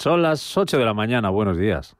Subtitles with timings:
[0.00, 1.94] Son las 8 de la mañana, buenos días.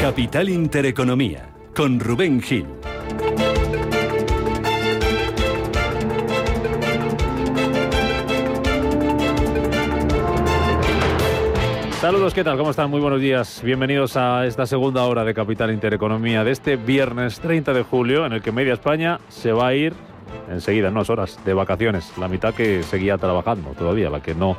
[0.00, 2.68] Capital Intereconomía, con Rubén Gil.
[12.04, 12.58] Saludos, ¿qué tal?
[12.58, 12.90] ¿Cómo están?
[12.90, 13.62] Muy buenos días.
[13.64, 18.34] Bienvenidos a esta segunda hora de Capital Intereconomía de este viernes 30 de julio, en
[18.34, 19.94] el que Media España se va a ir
[20.50, 22.12] enseguida, en unas horas, de vacaciones.
[22.18, 24.54] La mitad que seguía trabajando todavía, la que no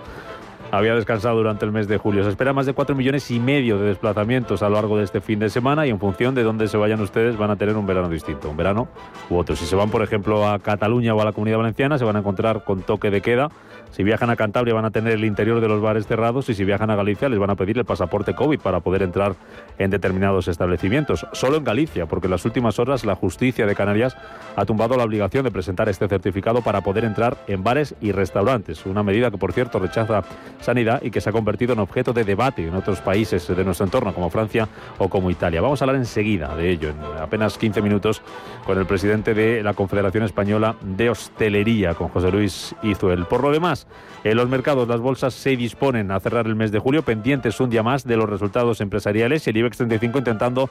[0.78, 2.24] había descansado durante el mes de julio.
[2.24, 5.22] Se espera más de 4 millones y medio de desplazamientos a lo largo de este
[5.22, 7.86] fin de semana y en función de dónde se vayan ustedes van a tener un
[7.86, 8.88] verano distinto, un verano
[9.30, 9.56] u otro.
[9.56, 12.20] Si se van, por ejemplo, a Cataluña o a la Comunidad Valenciana, se van a
[12.20, 13.50] encontrar con toque de queda
[13.96, 16.66] si viajan a Cantabria van a tener el interior de los bares cerrados y si
[16.66, 19.36] viajan a Galicia les van a pedir el pasaporte COVID para poder entrar
[19.78, 21.26] en determinados establecimientos.
[21.32, 24.18] Solo en Galicia, porque en las últimas horas la justicia de Canarias
[24.58, 28.86] ha tumbado la obligación de presentar este certificado para poder entrar en bares y restaurantes.
[28.86, 30.26] Una medida que, por cierto, rechaza
[30.66, 33.86] Sanidad y que se ha convertido en objeto de debate en otros países de nuestro
[33.86, 35.62] entorno, como Francia o como Italia.
[35.62, 38.22] Vamos a hablar enseguida de ello, en apenas 15 minutos,
[38.66, 43.26] con el presidente de la Confederación Española de Hostelería, con José Luis Izuel.
[43.26, 43.88] Por lo demás,
[44.24, 47.70] en los mercados, las bolsas se disponen a cerrar el mes de julio, pendientes un
[47.70, 50.70] día más de los resultados empresariales y el IBEX 35 intentando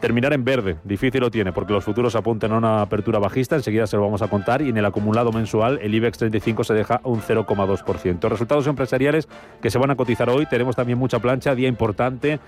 [0.00, 0.76] terminar en verde.
[0.84, 4.22] Difícil lo tiene porque los futuros apuntan a una apertura bajista, enseguida se lo vamos
[4.22, 8.28] a contar, y en el acumulado mensual el IBEX 35 se deja un 0,2%.
[8.28, 9.28] Resultados empresariales
[9.60, 12.38] que se van a cotizar hoy, tenemos también mucha plancha, día importante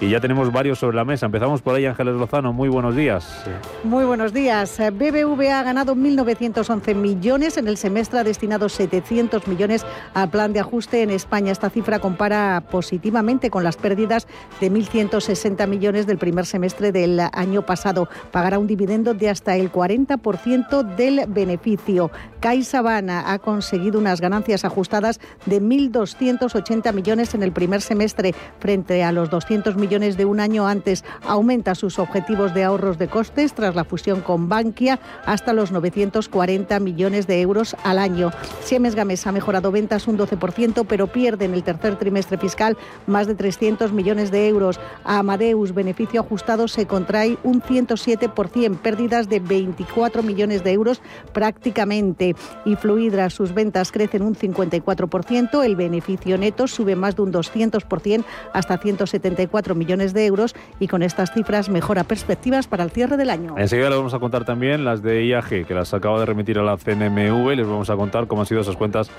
[0.00, 1.26] y ya tenemos varios sobre la mesa.
[1.26, 2.54] Empezamos por ahí, Ángeles Lozano.
[2.54, 3.44] Muy buenos días.
[3.84, 4.78] Muy buenos días.
[4.78, 7.58] BBVA ha ganado 1.911 millones.
[7.58, 9.84] En el semestre ha destinado 700 millones
[10.14, 11.52] al plan de ajuste en España.
[11.52, 14.26] Esta cifra compara positivamente con las pérdidas
[14.58, 18.08] de 1.160 millones del primer semestre del año pasado.
[18.32, 22.10] Pagará un dividendo de hasta el 40% del beneficio.
[22.40, 29.12] CaixaBank ha conseguido unas ganancias ajustadas de 1.280 millones en el primer semestre frente a
[29.12, 31.04] los 200 millones de un año antes.
[31.26, 36.78] Aumenta sus objetivos de ahorros de costes tras la fusión con Bankia hasta los 940
[36.78, 38.30] millones de euros al año.
[38.62, 42.76] Siemens Gamesa ha mejorado ventas un 12%, pero pierde en el tercer trimestre fiscal
[43.08, 44.78] más de 300 millones de euros.
[45.02, 51.02] A Amadeus, beneficio ajustado, se contrae un 107%, pérdidas de 24 millones de euros
[51.32, 52.36] prácticamente.
[52.64, 58.24] Y Fluidra, sus ventas crecen un 54%, el beneficio neto sube más de un 200%
[58.52, 63.30] hasta 174 millones de euros y con estas cifras mejora perspectivas para el cierre del
[63.30, 63.54] año.
[63.56, 66.62] Enseguida les vamos a contar también las de IAG, que las acaba de remitir a
[66.62, 67.56] la CNMV.
[67.56, 69.10] Les vamos a contar cómo han sido esas cuentas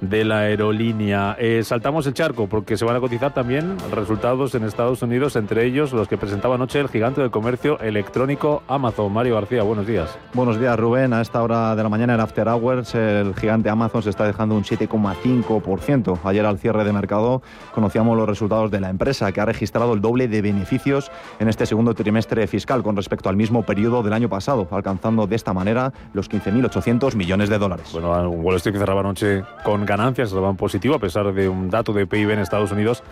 [0.00, 1.36] de la aerolínea.
[1.38, 5.64] Eh, saltamos el charco porque se van a cotizar también resultados en Estados Unidos, entre
[5.64, 9.12] ellos los que presentaba anoche el gigante del comercio electrónico Amazon.
[9.12, 10.18] Mario García, buenos días.
[10.32, 11.12] Buenos días, Rubén.
[11.12, 14.54] A esta hora de la mañana en After Hours, el gigante Amazon se está dejando
[14.54, 16.18] un 7,5%.
[16.24, 20.00] Ayer al cierre de mercado conocíamos los resultados de la empresa, que ha registrado el
[20.00, 24.28] doble de beneficios en este segundo trimestre fiscal con respecto al mismo periodo del año
[24.28, 27.90] pasado, alcanzando de esta manera los 15.800 millones de dólares.
[27.92, 32.06] Bueno, Wall Street cerraba anoche con ganancias, van positivo a pesar de un dato de
[32.06, 33.02] PIB en Estados Unidos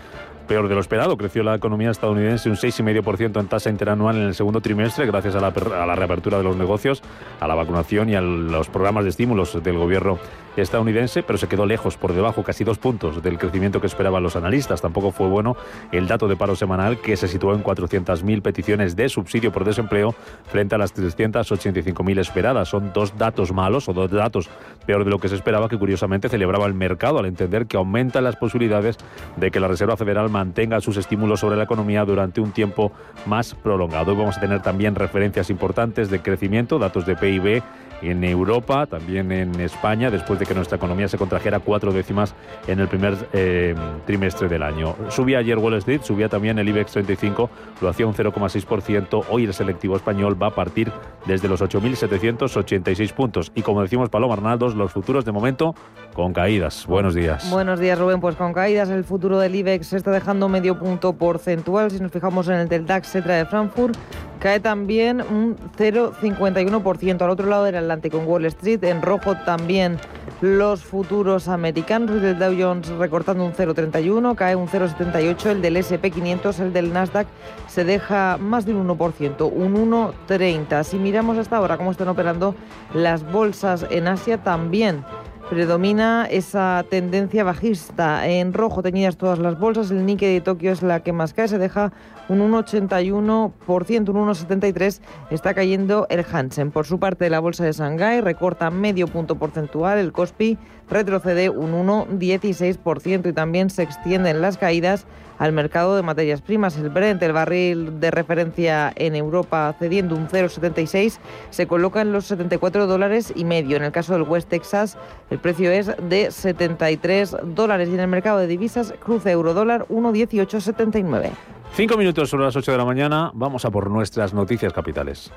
[0.47, 1.17] peor de lo esperado.
[1.17, 5.39] Creció la economía estadounidense un 6,5% en tasa interanual en el segundo trimestre gracias a
[5.39, 7.01] la, a la, reapertura de los negocios,
[7.39, 10.19] a la vacunación y a los programas de estímulos del gobierno
[10.55, 14.35] estadounidense, pero se quedó lejos, por debajo, casi dos puntos del crecimiento que esperaban los
[14.35, 14.81] analistas.
[14.81, 15.55] Tampoco fue bueno
[15.91, 20.13] el dato de paro semanal que se situó en 400.000 peticiones de subsidio por desempleo
[20.45, 22.69] frente a las 385.000 esperadas.
[22.69, 24.49] Son dos datos malos o dos datos
[24.85, 28.23] peor de lo que se esperaba que curiosamente celebraba el mercado al entender que aumentan
[28.23, 28.97] las posibilidades
[29.37, 32.91] de que la Reserva Federal mantenga sus estímulos sobre la economía durante un tiempo
[33.27, 34.11] más prolongado.
[34.11, 37.63] Hoy vamos a tener también referencias importantes de crecimiento, datos de PIB
[38.01, 42.35] en Europa, también en España, después de que nuestra economía se contrajera cuatro décimas
[42.67, 43.75] en el primer eh,
[44.05, 44.95] trimestre del año.
[45.09, 49.25] Subía ayer Wall Street, subía también el IBEX 35, lo hacía un 0,6%.
[49.29, 50.91] Hoy el selectivo español va a partir
[51.25, 53.51] desde los 8.786 puntos.
[53.55, 55.75] Y como decimos Paloma Arnaldos, los futuros de momento
[56.13, 56.85] con caídas.
[56.87, 57.49] Buenos días.
[57.49, 58.21] Buenos días, Rubén.
[58.21, 61.91] Pues con caídas el futuro del IBEX se está dejando medio punto porcentual.
[61.91, 63.95] Si nos fijamos en el del DAX, se de Frankfurt,
[64.39, 67.21] cae también un 0,51%.
[67.21, 69.97] Al otro lado del Atlántico, en Wall Street, en rojo también
[70.41, 72.21] los futuros americanos.
[72.21, 75.45] El Dow Jones recortando un 0,31, cae un 0,78.
[75.47, 77.27] El del SP500, el del Nasdaq,
[77.67, 80.83] se deja más de un 1%, un 1,30.
[80.83, 82.55] Si miramos hasta ahora cómo están operando
[82.93, 85.03] las bolsas en Asia, también
[85.49, 88.27] predomina esa tendencia bajista.
[88.27, 91.47] En rojo teñidas todas las bolsas, el Nikkei de Tokio es la que más cae,
[91.47, 91.91] se deja
[92.29, 94.99] un 1,81%, un 1,73%
[95.29, 96.71] está cayendo el Hansen.
[96.71, 100.57] Por su parte, la bolsa de Shanghái recorta medio punto porcentual, el Kospi
[100.89, 105.05] retrocede un 1,16% y también se extienden las caídas
[105.43, 106.77] al mercado de materias primas.
[106.77, 111.17] El Brent, el barril de referencia en Europa, cediendo un 0,76,
[111.49, 113.75] se coloca en los 74 dólares y medio.
[113.75, 114.97] En el caso del West Texas,
[115.29, 121.31] el precio es de 73 dólares y en el mercado de divisas, cruce euro-dólar 1,1879.
[121.73, 125.29] Cinco minutos sobre las 8 de la mañana, vamos a por nuestras noticias capitales.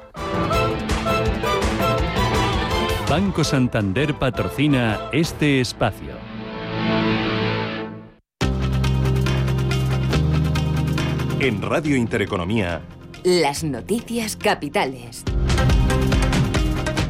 [3.10, 6.35] Banco Santander patrocina este espacio.
[11.38, 12.80] En Radio Intereconomía,
[13.22, 15.22] Las noticias capitales.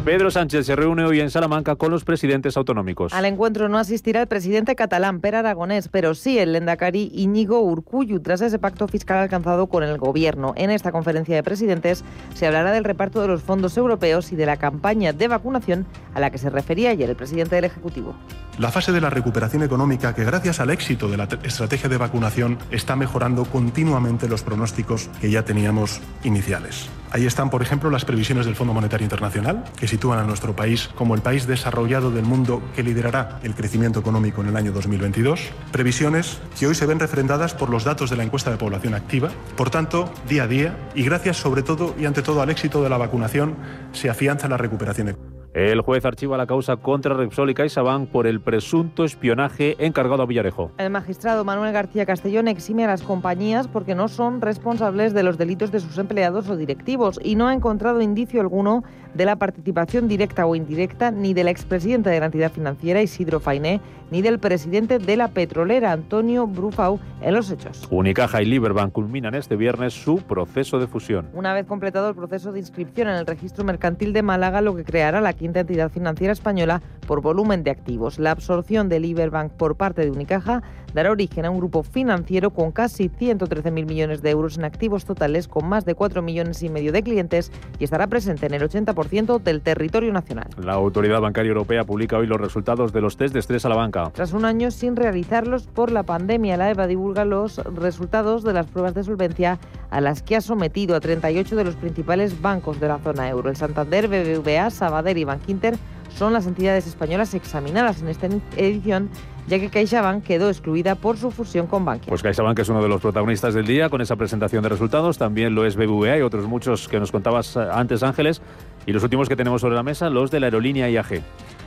[0.04, 3.12] Pedro Sánchez se reúne hoy en Salamanca con los presidentes autonómicos.
[3.12, 8.18] Al encuentro no asistirá el presidente catalán, Per Aragonés, pero sí el Lendakari Íñigo Urcuyu,
[8.18, 10.54] tras ese pacto fiscal alcanzado con el gobierno.
[10.56, 12.02] En esta conferencia de presidentes
[12.34, 16.20] se hablará del reparto de los fondos europeos y de la campaña de vacunación a
[16.20, 18.16] la que se refería ayer el presidente del Ejecutivo.
[18.58, 22.58] La fase de la recuperación económica, que gracias al éxito de la estrategia de vacunación
[22.70, 26.88] está mejorando continuamente los pronósticos que ya teníamos iniciales.
[27.10, 30.88] Ahí están, por ejemplo, las previsiones del Fondo Monetario Internacional, que sitúan a nuestro país
[30.94, 35.38] como el país desarrollado del mundo que liderará el crecimiento económico en el año 2022.
[35.70, 39.28] Previsiones que hoy se ven refrendadas por los datos de la encuesta de población activa.
[39.54, 42.88] Por tanto, día a día, y gracias sobre todo y ante todo al éxito de
[42.88, 43.54] la vacunación,
[43.92, 45.35] se afianza la recuperación económica.
[45.56, 50.26] El juez archiva la causa contra Repsol y CaixaBank por el presunto espionaje encargado a
[50.26, 50.70] Villarejo.
[50.76, 55.38] El magistrado Manuel García Castellón exime a las compañías porque no son responsables de los
[55.38, 58.84] delitos de sus empleados o directivos y no ha encontrado indicio alguno
[59.16, 63.80] de la participación directa o indirecta ni del expresidente de la entidad financiera Isidro Fainé
[64.10, 67.86] ni del presidente de la petrolera Antonio Brufau en los hechos.
[67.90, 71.28] Unicaja y Liberbank culminan este viernes su proceso de fusión.
[71.32, 74.84] Una vez completado el proceso de inscripción en el registro mercantil de Málaga, lo que
[74.84, 78.18] creará la quinta entidad financiera española por volumen de activos.
[78.18, 80.62] La absorción de Liberbank por parte de Unicaja
[80.94, 85.48] dará origen a un grupo financiero con casi 113.000 millones de euros en activos totales,
[85.48, 89.05] con más de 4 millones y medio de clientes y estará presente en el 80%
[89.06, 90.48] del territorio nacional.
[90.58, 93.76] La Autoridad Bancaria Europea publica hoy los resultados de los test de estrés a la
[93.76, 94.10] banca.
[94.12, 98.66] Tras un año sin realizarlos por la pandemia, la EVA divulga los resultados de las
[98.66, 99.58] pruebas de solvencia
[99.90, 103.48] a las que ha sometido a 38 de los principales bancos de la zona euro.
[103.48, 105.76] El Santander, BBVA, Sabadell y Bankinter
[106.08, 108.26] son las entidades españolas examinadas en esta
[108.56, 109.08] edición
[109.46, 112.08] ya que CaixaBank quedó excluida por su fusión con Bankia.
[112.08, 115.54] Pues CaixaBank es uno de los protagonistas del día con esa presentación de resultados, también
[115.54, 118.42] lo es BBVA y otros muchos que nos contabas eh, antes Ángeles,
[118.86, 121.22] y los últimos que tenemos sobre la mesa, los de la aerolínea IAG.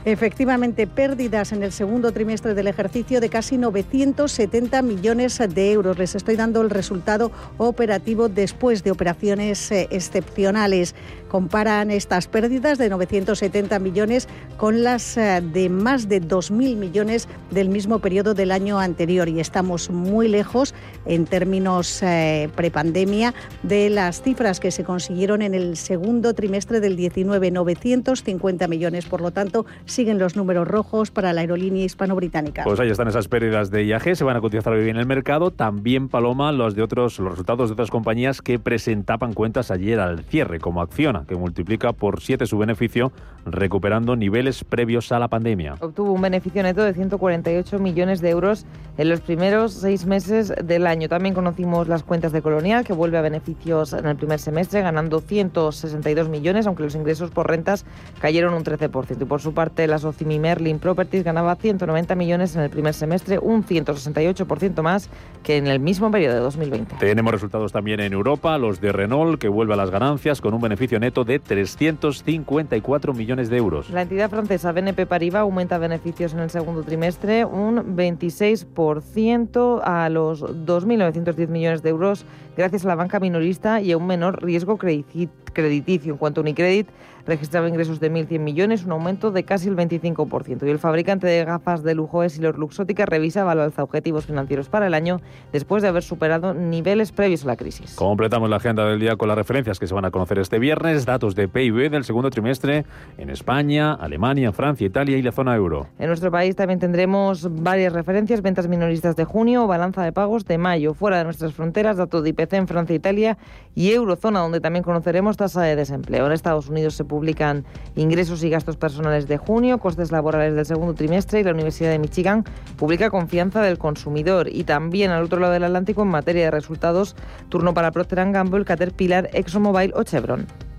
[0.06, 5.98] Efectivamente, pérdidas en el segundo trimestre del ejercicio de casi 970 millones de euros.
[5.98, 10.94] Les estoy dando el resultado operativo después de operaciones eh, excepcionales.
[11.30, 17.68] Comparan estas pérdidas de 970 millones con las eh, de más de 2.000 millones del
[17.68, 20.74] mismo periodo del año anterior y estamos muy lejos
[21.06, 23.32] en términos eh, prepandemia
[23.62, 29.06] de las cifras que se consiguieron en el segundo trimestre del 19, 950 millones.
[29.06, 32.64] Por lo tanto, siguen los números rojos para la aerolínea hispano-británica.
[32.64, 35.50] Pues ahí están esas pérdidas de IAG, se van a cotizar hoy en el mercado.
[35.50, 40.24] También, Paloma, los, de otros, los resultados de otras compañías que presentaban cuentas ayer al
[40.24, 43.12] cierre, como Acciona, que multiplica por 7 su beneficio,
[43.44, 45.74] recuperando niveles previos a la pandemia.
[45.80, 48.66] Obtuvo un beneficio neto de 148 millones de euros
[48.98, 51.08] en los primeros seis meses del año.
[51.08, 55.20] También conocimos las cuentas de Colonial, que vuelve a beneficios en el primer semestre, ganando
[55.20, 57.84] 162 millones, aunque los ingresos por rentas
[58.20, 59.22] cayeron un 13%.
[59.22, 63.38] Y por su parte, la Socimi Merlin Properties ganaba 190 millones en el primer semestre,
[63.38, 65.08] un 168% más
[65.42, 66.96] que en el mismo periodo de 2020.
[66.96, 70.60] Tenemos resultados también en Europa, los de Renault, que vuelve a las ganancias con un
[70.60, 73.90] beneficio neto de 354 millones de euros.
[73.90, 80.42] La entidad francesa BNP Paribas aumenta beneficios en el segundo trimestre un 26% a los
[80.42, 82.24] 2.910 millones de euros
[82.56, 86.12] gracias a la banca minorista y a un menor riesgo crediticio.
[86.12, 86.88] En cuanto a Unicredit,
[87.26, 90.66] registraba ingresos de 1.100 millones, un aumento de casi el 25%.
[90.66, 94.86] Y el fabricante de gafas de lujo Essilor Luxótica revisaba al alza objetivos financieros para
[94.86, 95.20] el año
[95.52, 97.94] después de haber superado niveles previos a la crisis.
[97.94, 100.99] Completamos la agenda del día con las referencias que se van a conocer este viernes,
[101.04, 102.84] datos de PIB del segundo trimestre
[103.18, 105.88] en España, Alemania, Francia, Italia y la zona euro.
[105.98, 110.58] En nuestro país también tendremos varias referencias, ventas minoristas de junio, balanza de pagos de
[110.58, 113.38] mayo, fuera de nuestras fronteras, datos de IPC en Francia, Italia
[113.74, 116.26] y eurozona, donde también conoceremos tasa de desempleo.
[116.26, 117.64] En Estados Unidos se publican
[117.96, 121.98] ingresos y gastos personales de junio, costes laborales del segundo trimestre y la Universidad de
[121.98, 122.44] Michigan
[122.76, 124.48] publica confianza del consumidor.
[124.48, 127.16] Y también al otro lado del Atlántico, en materia de resultados,
[127.48, 130.69] turno para Procter Gamble, Caterpillar, ExxonMobil o Chevron.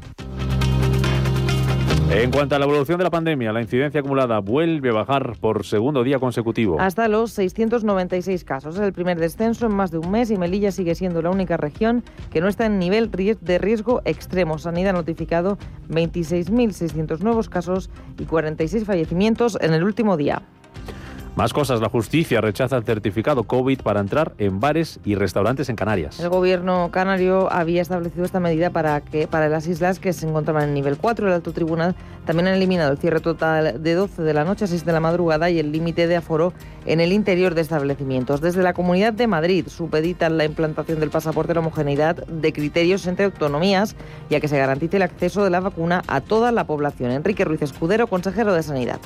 [2.14, 5.66] En cuanto a la evolución de la pandemia, la incidencia acumulada vuelve a bajar por
[5.66, 6.76] segundo día consecutivo.
[6.78, 8.76] Hasta los 696 casos.
[8.76, 11.56] Es el primer descenso en más de un mes y Melilla sigue siendo la única
[11.56, 14.58] región que no está en nivel de riesgo extremo.
[14.58, 15.58] Sanidad ha notificado
[15.90, 17.90] 26.600 nuevos casos
[18.20, 20.42] y 46 fallecimientos en el último día.
[21.36, 25.78] Más cosas, la justicia rechaza el certificado COVID para entrar en bares y restaurantes en
[25.78, 26.20] Canarias.
[26.20, 30.66] El gobierno canario había establecido esta medida para que para las islas que se encontraban
[30.66, 31.28] en nivel 4.
[31.28, 31.96] El alto tribunal
[32.26, 35.00] también ha eliminado el cierre total de 12 de la noche a 6 de la
[35.00, 36.52] madrugada y el límite de aforo
[36.86, 38.42] en el interior de establecimientos.
[38.42, 43.26] Desde la Comunidad de Madrid supeditan la implantación del pasaporte la homogeneidad de criterios entre
[43.26, 43.96] autonomías
[44.30, 47.12] y a que se garantice el acceso de la vacuna a toda la población.
[47.12, 49.00] Enrique Ruiz Escudero, consejero de Sanidad.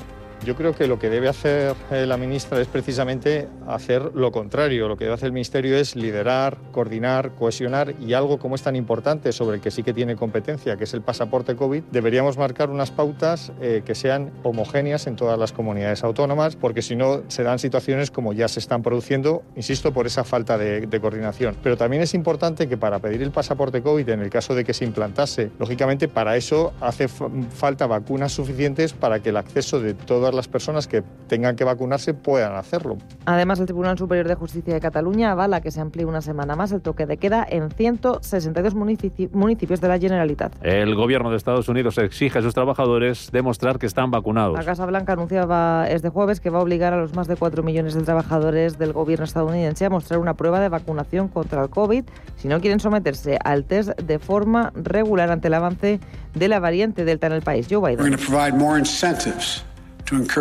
[0.44, 4.86] Yo creo que lo que debe hacer eh, la ministra es precisamente hacer lo contrario.
[4.86, 8.76] Lo que debe hacer el Ministerio es liderar, coordinar, cohesionar y algo como es tan
[8.76, 12.70] importante sobre el que sí que tiene competencia, que es el pasaporte COVID, deberíamos marcar
[12.70, 17.42] unas pautas eh, que sean homogéneas en todas las comunidades autónomas, porque si no se
[17.42, 21.56] dan situaciones como ya se están produciendo, insisto, por esa falta de, de coordinación.
[21.62, 24.74] Pero también es importante que para pedir el pasaporte COVID, en el caso de que
[24.74, 30.25] se implantase, lógicamente para eso hace falta vacunas suficientes para que el acceso de todos
[30.26, 32.98] todas las personas que tengan que vacunarse puedan hacerlo.
[33.26, 36.72] Además, el Tribunal Superior de Justicia de Cataluña avala que se amplíe una semana más
[36.72, 40.52] el toque de queda en 162 municipios de la Generalitat.
[40.62, 44.58] El gobierno de Estados Unidos exige a sus trabajadores demostrar que están vacunados.
[44.58, 47.62] La Casa Blanca anunciaba este jueves que va a obligar a los más de 4
[47.62, 52.02] millones de trabajadores del gobierno estadounidense a mostrar una prueba de vacunación contra el COVID
[52.34, 56.00] si no quieren someterse al test de forma regular ante el avance
[56.34, 57.68] de la variante Delta en el país.
[57.70, 58.18] Joe Biden.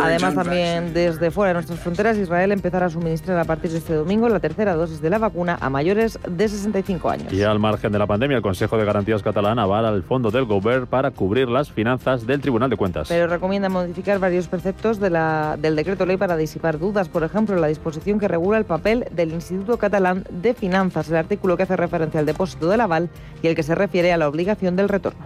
[0.01, 3.93] Además, también desde fuera de nuestras fronteras, Israel empezará a suministrar a partir de este
[3.93, 7.33] domingo la tercera dosis de la vacuna a mayores de 65 años.
[7.33, 10.45] Y al margen de la pandemia, el Consejo de Garantías catalán avala el fondo del
[10.45, 13.07] Gobierno para cubrir las finanzas del Tribunal de Cuentas.
[13.07, 17.09] Pero recomienda modificar varios preceptos de la, del decreto ley para disipar dudas.
[17.09, 21.57] Por ejemplo, la disposición que regula el papel del Instituto Catalán de Finanzas, el artículo
[21.57, 23.09] que hace referencia al depósito del aval
[23.41, 25.25] y el que se refiere a la obligación del retorno.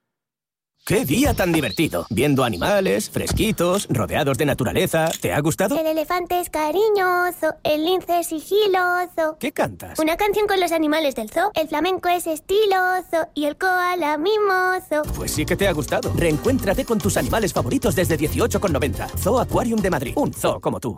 [0.83, 2.07] ¡Qué día tan divertido!
[2.09, 5.11] Viendo animales, fresquitos, rodeados de naturaleza.
[5.21, 5.79] ¿Te ha gustado?
[5.79, 9.37] El elefante es cariñoso, el lince es sigiloso.
[9.39, 9.99] ¿Qué cantas?
[9.99, 11.51] Una canción con los animales del zoo.
[11.53, 15.03] El flamenco es estiloso y el koala mimoso.
[15.15, 16.11] Pues sí que te ha gustado.
[16.15, 19.07] Reencuéntrate con tus animales favoritos desde 18,90.
[19.19, 20.13] Zoo Aquarium de Madrid.
[20.15, 20.97] Un zoo como tú.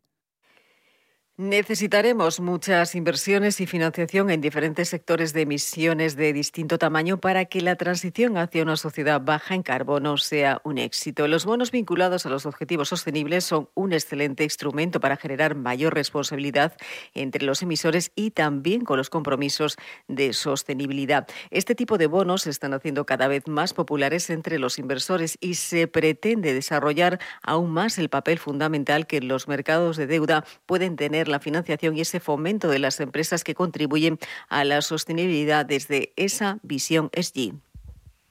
[1.41, 7.61] Necesitaremos muchas inversiones y financiación en diferentes sectores de emisiones de distinto tamaño para que
[7.61, 11.27] la transición hacia una sociedad baja en carbono sea un éxito.
[11.27, 16.77] Los bonos vinculados a los objetivos sostenibles son un excelente instrumento para generar mayor responsabilidad
[17.15, 21.27] entre los emisores y también con los compromisos de sostenibilidad.
[21.49, 25.55] Este tipo de bonos se están haciendo cada vez más populares entre los inversores y
[25.55, 31.30] se pretende desarrollar aún más el papel fundamental que los mercados de deuda pueden tener
[31.31, 34.19] la financiación y ese fomento de las empresas que contribuyen
[34.49, 37.53] a la sostenibilidad desde esa visión SG.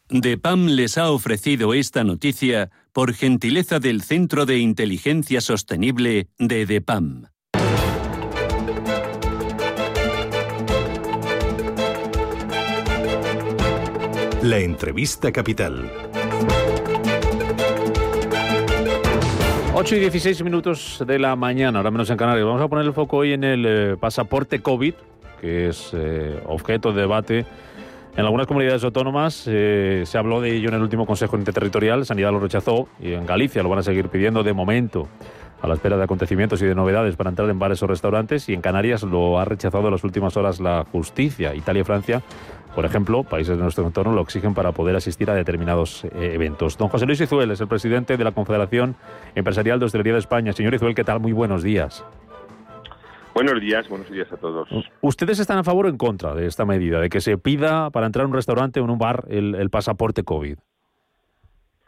[0.09, 7.27] DEPAM les ha ofrecido esta noticia por gentileza del Centro de Inteligencia Sostenible de DEPAM.
[14.43, 16.00] La entrevista capital.
[19.81, 22.45] 8 y 16 minutos de la mañana, ahora menos en Canarias.
[22.45, 24.93] Vamos a poner el foco hoy en el eh, pasaporte COVID,
[25.41, 27.47] que es eh, objeto de debate.
[28.15, 32.31] En algunas comunidades autónomas eh, se habló de ello en el último Consejo Interterritorial, Sanidad
[32.31, 35.09] lo rechazó y en Galicia lo van a seguir pidiendo de momento
[35.63, 38.53] a la espera de acontecimientos y de novedades para entrar en bares o restaurantes y
[38.53, 41.55] en Canarias lo ha rechazado en las últimas horas la justicia.
[41.55, 42.23] Italia y Francia
[42.75, 46.79] por ejemplo, países de nuestro entorno lo exigen para poder asistir a determinados eh, eventos.
[46.79, 48.97] Don José Luis Izuel es el presidente de la Confederación
[49.35, 50.53] Empresarial de Hostelería de España.
[50.53, 51.21] Señor Izuel, ¿qué tal?
[51.21, 52.05] Muy buenos días.
[53.35, 54.69] Buenos días, buenos días a todos.
[55.01, 58.07] ¿Ustedes están a favor o en contra de esta medida, de que se pida para
[58.07, 60.59] entrar a un restaurante o en un bar el, pasaporte COVID?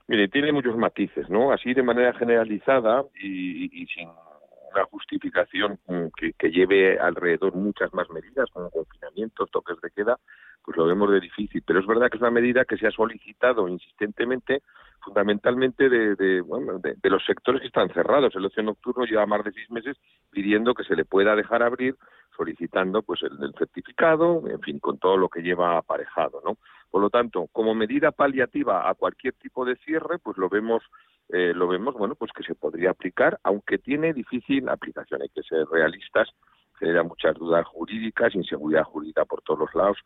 [0.08, 1.52] Mire, tiene muchos matices, ¿no?
[1.52, 8.08] Así de manera generalizada y, sin una justificación mm, que, que, lleve alrededor muchas más
[8.08, 10.18] medidas, como confinamientos, toques de queda,
[10.64, 11.62] pues lo vemos de difícil.
[11.66, 14.62] Pero es verdad que es una medida que se ha solicitado insistentemente,
[15.00, 18.34] fundamentalmente de, de, bueno, de, los sectores que están cerrados.
[18.36, 19.96] El ocio nocturno lleva más de seis meses
[20.30, 21.96] pidiendo que se le pueda dejar abrir,
[22.36, 26.56] solicitando pues el, el certificado, en fin, con todo lo que lleva aparejado, ¿no?
[26.90, 30.82] Por lo tanto, como medida paliativa a cualquier tipo de cierre, pues lo vemos
[31.28, 35.42] eh, lo vemos bueno pues que se podría aplicar aunque tiene difícil aplicación hay que
[35.42, 36.28] ser realistas
[36.78, 39.96] genera muchas dudas jurídicas inseguridad jurídica por todos los lados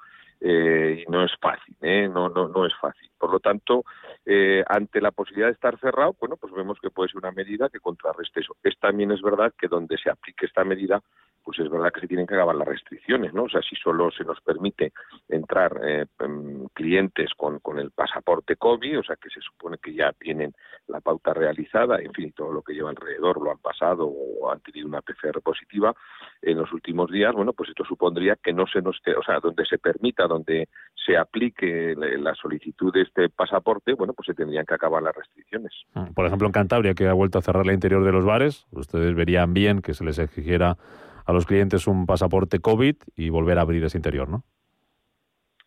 [0.40, 2.08] eh, y no es fácil, ¿eh?
[2.08, 3.10] no, no, no es fácil.
[3.18, 3.84] Por lo tanto,
[4.24, 7.68] eh, ante la posibilidad de estar cerrado, bueno, pues vemos que puede ser una medida
[7.68, 8.56] que contrarreste eso.
[8.62, 11.02] Es también es verdad que donde se aplique esta medida,
[11.46, 13.44] pues es verdad que se tienen que acabar las restricciones, ¿no?
[13.44, 14.92] O sea, si solo se nos permite
[15.28, 19.94] entrar eh, em, clientes con, con el pasaporte COVID, o sea, que se supone que
[19.94, 20.52] ya tienen
[20.88, 24.60] la pauta realizada, en fin, todo lo que lleva alrededor lo han pasado o han
[24.60, 25.94] tenido una PCR positiva
[26.42, 29.64] en los últimos días, bueno, pues esto supondría que no se nos, o sea, donde
[29.66, 30.68] se permita, donde
[31.06, 35.72] se aplique la solicitud de este pasaporte, bueno, pues se tendrían que acabar las restricciones.
[35.94, 38.66] Mm, por ejemplo, en Cantabria, que ha vuelto a cerrar el interior de los bares,
[38.72, 40.76] ustedes verían bien que se les exigiera
[41.24, 44.44] a los clientes un pasaporte COVID y volver a abrir ese interior, ¿no?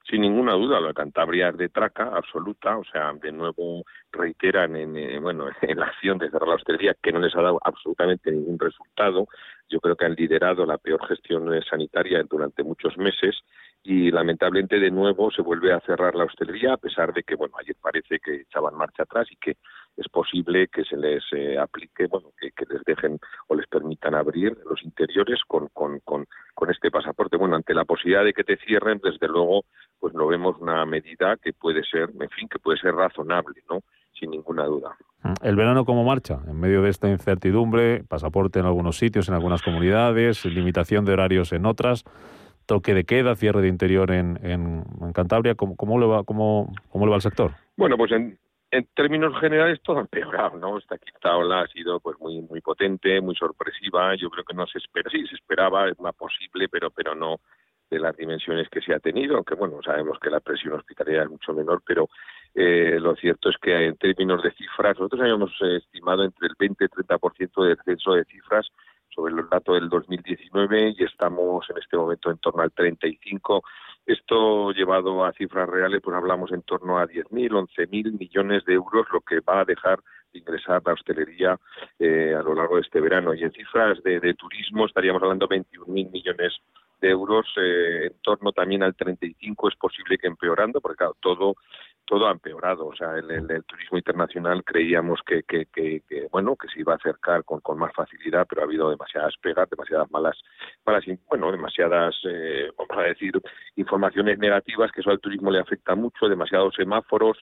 [0.09, 4.97] Sin ninguna duda, la Cantabria es de traca absoluta, o sea, de nuevo reiteran en,
[4.97, 8.31] eh, bueno, en la acción de cerrar la hostelería que no les ha dado absolutamente
[8.31, 9.27] ningún resultado.
[9.69, 13.37] Yo creo que han liderado la peor gestión sanitaria durante muchos meses
[13.83, 17.55] y lamentablemente de nuevo se vuelve a cerrar la hostelería a pesar de que bueno
[17.59, 19.57] ayer parece que echaban marcha atrás y que
[19.95, 24.57] es posible que se les eh, aplique bueno que, les dejen o les permitan abrir
[24.69, 27.37] los interiores con, con, con, con este pasaporte.
[27.37, 29.63] Bueno ante la posibilidad de que te cierren desde luego
[29.99, 33.79] pues lo vemos una medida que puede ser en fin que puede ser razonable no
[34.19, 34.97] sin ninguna duda.
[35.41, 39.61] El verano cómo marcha en medio de esta incertidumbre pasaporte en algunos sitios en algunas
[39.61, 42.03] comunidades limitación de horarios en otras
[42.69, 45.55] toque de queda, cierre de interior en, en, Cantabria.
[45.55, 47.51] ¿Cómo, cómo, le va, cómo, ¿Cómo le va al sector?
[47.75, 48.37] Bueno, pues en,
[48.69, 50.77] en términos generales todo ha empeorado, ¿no?
[50.77, 54.15] Esta quinta ola ha sido pues muy muy potente, muy sorpresiva.
[54.15, 57.39] Yo creo que no se espera, sí se esperaba, es más posible, pero pero no
[57.89, 61.29] de las dimensiones que se ha tenido, aunque bueno, sabemos que la presión hospitalaria es
[61.29, 62.07] mucho menor, pero
[62.53, 66.83] eh, lo cierto es que en términos de cifras, nosotros habíamos estimado entre el 20
[66.83, 68.67] y el 30% de descenso de cifras
[69.19, 73.63] sobre el dato del 2019 y estamos en este momento en torno al 35.
[74.05, 79.05] Esto llevado a cifras reales, pues hablamos en torno a 10.000, 11.000 millones de euros,
[79.11, 79.99] lo que va a dejar
[80.31, 81.59] de ingresar la hostelería
[81.99, 83.33] eh, a lo largo de este verano.
[83.33, 86.53] Y en cifras de, de turismo estaríamos hablando de 21.000 millones
[87.01, 91.55] de euros, eh, en torno también al 35 es posible que empeorando, porque claro, todo
[92.09, 92.87] todo ha empeorado.
[92.87, 96.93] O sea, el, el, turismo internacional creíamos que, que, que, que, bueno que se iba
[96.93, 100.35] a acercar con, con más facilidad, pero ha habido demasiadas pegas, demasiadas malas,
[100.87, 103.39] malas bueno, demasiadas, eh, vamos a decir,
[103.75, 107.37] informaciones negativas que eso al turismo le afecta mucho, demasiados semáforos.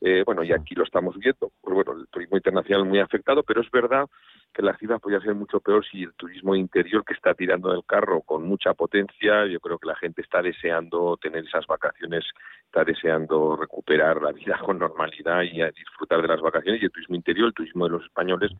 [0.00, 1.50] Eh, bueno, y aquí lo estamos viendo.
[1.60, 4.06] Pues bueno, el turismo internacional muy afectado, pero es verdad
[4.52, 7.84] que la ciudad podría ser mucho peor si el turismo interior que está tirando del
[7.84, 12.24] carro con mucha potencia, yo creo que la gente está deseando tener esas vacaciones,
[12.64, 17.16] está deseando recuperar la vida con normalidad y disfrutar de las vacaciones y el turismo
[17.16, 18.52] interior, el turismo de los españoles,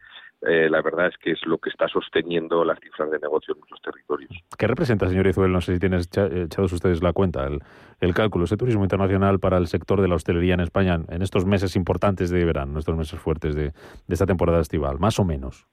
[0.42, 3.60] eh, la verdad es que es lo que está sosteniendo las cifras de negocio en
[3.60, 4.30] muchos territorios.
[4.56, 5.52] ¿Qué representa, señor Izuel?
[5.52, 7.60] No sé si tienen echados ustedes la cuenta, el,
[8.00, 11.44] el cálculo, ese turismo internacional para el sector de la hostelería en España en estos
[11.44, 13.72] meses importantes de verano, estos meses fuertes de,
[14.06, 15.66] de esta temporada estival, más o menos.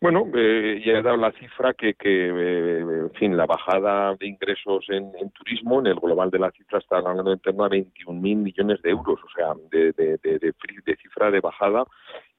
[0.00, 4.28] Bueno, eh, ya he dado la cifra que, que eh, en fin, la bajada de
[4.28, 8.14] ingresos en, turismo, en el global de la cifra, está hablando en torno a 21.000
[8.36, 11.84] millones de euros, o sea, de, de, de, de, cifra de bajada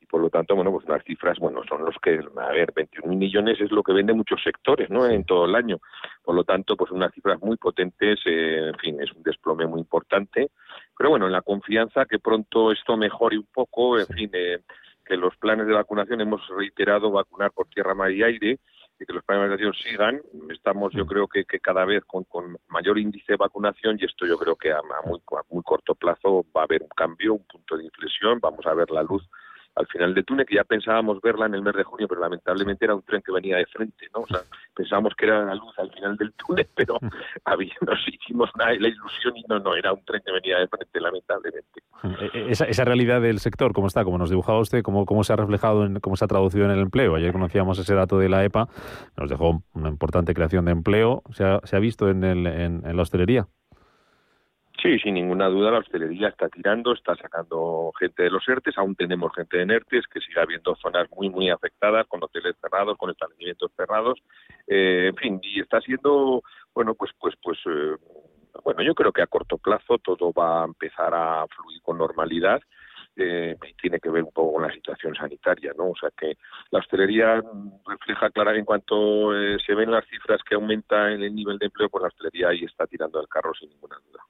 [0.10, 3.62] por lo tanto, bueno, pues las cifras, bueno, son los que, a ver, 21.000 millones
[3.62, 5.06] es lo que venden muchos sectores, ¿no?
[5.06, 5.78] En todo el año.
[6.24, 9.80] Por lo tanto, pues unas cifras muy potentes, eh, en fin, es un desplome muy
[9.80, 10.50] importante.
[10.98, 14.60] Pero bueno, en la confianza que pronto esto mejore un poco, en fin, eh,
[15.06, 18.60] que los planes de vacunación hemos reiterado vacunar por tierra, mar y aire
[19.00, 20.22] y que los planes de vacunación sigan.
[20.50, 24.26] Estamos, yo creo que, que cada vez con, con, mayor índice de vacunación y esto
[24.26, 27.36] yo creo que a, a, muy, a muy corto plazo va a haber un cambio,
[27.36, 29.24] un punto de inflexión, vamos a ver la luz
[29.76, 32.86] al final del túnel, que ya pensábamos verla en el mes de junio, pero lamentablemente
[32.86, 34.22] era un tren que venía de frente, ¿no?
[34.22, 34.40] O sea,
[34.76, 36.98] pensábamos que era la luz al final del túnel, pero
[37.46, 40.68] había, nos hicimos la, la ilusión y no, no, era un tren que venía de
[40.68, 41.82] frente, lamentablemente.
[42.34, 44.04] Esa, esa realidad del sector, ¿cómo está?
[44.04, 44.84] ¿Cómo nos dibujaba usted?
[44.84, 47.16] ¿Cómo, cómo se ha reflejado, en, cómo se ha traducido en el empleo?
[47.16, 48.68] Ayer conocíamos ese dato de la EPA,
[49.18, 51.24] nos dejó una importante creación de empleo.
[51.32, 53.48] ¿Se ha, se ha visto en, el, en, en la hostelería?
[54.82, 58.96] Sí, sin ninguna duda la hostelería está tirando, está sacando gente de los ERTES, aún
[58.96, 63.10] tenemos gente en ERTES, que sigue habiendo zonas muy, muy afectadas, con hoteles cerrados, con
[63.10, 64.20] establecimientos cerrados,
[64.68, 67.98] eh, en fin, y está siendo, bueno, pues, pues, pues, eh,
[68.64, 72.62] bueno, yo creo que a corto plazo todo va a empezar a fluir con normalidad,
[73.16, 75.90] eh, tiene que ver un poco con la situación sanitaria, ¿no?
[75.90, 76.38] O sea que
[76.72, 77.42] la hostelería
[77.86, 81.66] refleja clara en cuanto eh, se ven las cifras que aumenta en el nivel de
[81.66, 84.24] empleo, pues la hostelería ahí está tirando el carro sin ninguna duda.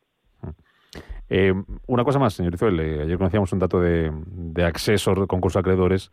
[1.30, 1.54] Eh,
[1.88, 2.80] una cosa más, señor Izuel.
[2.80, 6.12] Eh, ayer conocíamos un dato de, de acceso al concurso de acreedores.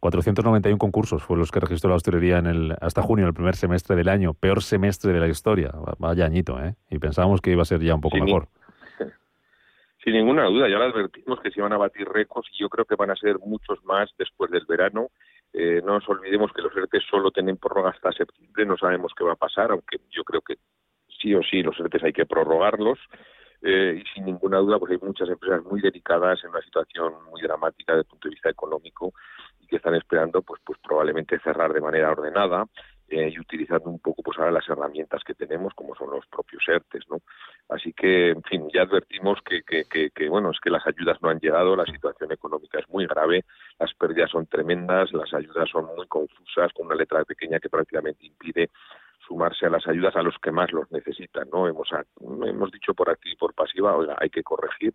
[0.00, 3.96] 491 concursos fueron los que registró la hostelería en el, hasta junio, el primer semestre
[3.96, 4.34] del año.
[4.34, 5.70] Peor semestre de la historia.
[5.98, 6.74] Vaya añito, ¿eh?
[6.90, 8.48] Y pensábamos que iba a ser ya un poco mejor.
[10.04, 12.86] Sin ninguna duda, ya lo advertimos que se iban a batir récords y yo creo
[12.86, 15.10] que van a ser muchos más después del verano.
[15.52, 19.24] Eh, no nos olvidemos que los ERTES solo tienen prórroga hasta septiembre, no sabemos qué
[19.24, 20.54] va a pasar, aunque yo creo que
[21.20, 22.98] sí o sí los ERTES hay que prorrogarlos.
[23.62, 27.42] Eh, y sin ninguna duda pues hay muchas empresas muy dedicadas en una situación muy
[27.42, 29.12] dramática desde el punto de vista económico
[29.60, 32.64] y que están esperando pues pues probablemente cerrar de manera ordenada
[33.08, 36.66] eh, y utilizando un poco pues ahora las herramientas que tenemos como son los propios
[36.66, 37.18] ERTES no
[37.68, 41.20] así que en fin ya advertimos que, que, que, que bueno es que las ayudas
[41.20, 43.44] no han llegado la situación económica es muy grave
[43.78, 48.24] las pérdidas son tremendas las ayudas son muy confusas con una letra pequeña que prácticamente
[48.24, 48.70] impide
[49.30, 51.68] sumarse a las ayudas a los que más los necesitan, ¿no?
[51.68, 51.88] Hemos,
[52.20, 54.92] hemos dicho por activa y por pasiva, oiga, hay que corregir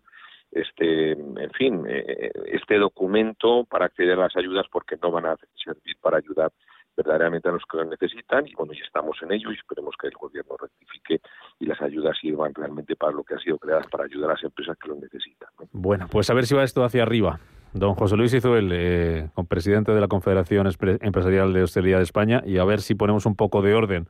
[0.52, 5.36] este, en fin, eh, este documento para acceder a las ayudas porque no van a
[5.64, 6.52] servir para ayudar
[6.94, 10.08] verdaderamente a los que lo necesitan y bueno, ya estamos en ello y esperemos que
[10.08, 11.20] el gobierno rectifique
[11.58, 14.44] y las ayudas sirvan realmente para lo que ha sido creadas, para ayudar a las
[14.44, 15.48] empresas que lo necesitan.
[15.58, 15.66] ¿no?
[15.72, 17.40] Bueno, pues a ver si va esto hacia arriba.
[17.76, 20.66] Don José Luis Izuel, eh, presidente de la Confederación
[21.00, 24.06] Empresarial de Hostelería de España, y a ver si ponemos un poco de orden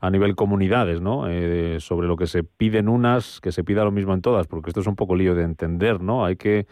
[0.00, 1.28] a nivel comunidades, ¿no?
[1.28, 4.48] Eh, sobre lo que se pide en unas, que se pida lo mismo en todas,
[4.48, 6.24] porque esto es un poco lío de entender, ¿no?
[6.24, 6.66] Hay que,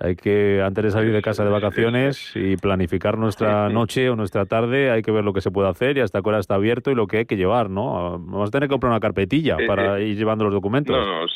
[0.00, 4.46] hay que antes de salir de casa de vacaciones y planificar nuestra noche o nuestra
[4.46, 6.90] tarde, hay que ver lo que se puede hacer y hasta qué hora está abierto
[6.90, 8.18] y lo que hay que llevar, ¿no?
[8.18, 10.96] Vamos a tener que comprar una carpetilla para ir llevando los documentos.
[10.96, 11.26] No, no,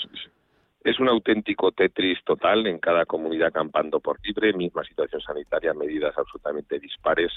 [0.84, 6.16] es, un auténtico Tetris total en cada comunidad campando por libre, misma situación sanitaria, medidas
[6.16, 7.32] absolutamente dispares.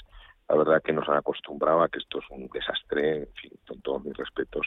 [0.48, 3.80] La verdad que nos han acostumbrado a que esto es un desastre, en fin, con
[3.80, 4.66] todos mis respetos.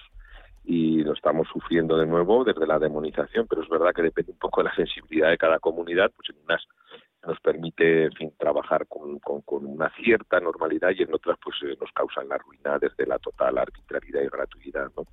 [0.63, 4.37] Y lo estamos sufriendo de nuevo desde la demonización, pero es verdad que depende un
[4.37, 6.61] poco de la sensibilidad de cada comunidad, pues en unas
[7.25, 11.77] nos permite, en fin, trabajar con, con, una cierta normalidad y en otras pues eh,
[11.79, 15.05] nos causan la ruina desde la total arbitrariedad y gratuidad, ¿no?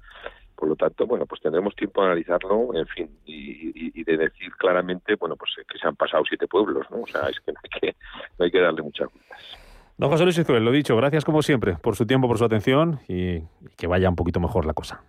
[0.59, 5.15] Por lo tanto, bueno, pues tendremos tiempo de analizarlo, en fin, y, de decir claramente,
[5.15, 7.03] bueno, pues eh, que se han pasado siete pueblos, ¿no?
[7.03, 7.97] O sea, es que no hay que,
[8.39, 9.39] no hay que darle muchas vueltas.
[9.97, 12.99] Don José Luis Izuel, lo dicho, gracias como siempre por su tiempo, por su atención
[13.07, 13.43] y
[13.77, 15.01] que vaya un poquito mejor la cosa.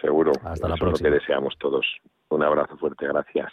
[0.00, 0.32] Seguro.
[0.44, 1.08] Hasta la próxima.
[1.08, 1.86] Es lo que deseamos todos.
[2.28, 3.52] Un abrazo fuerte, gracias.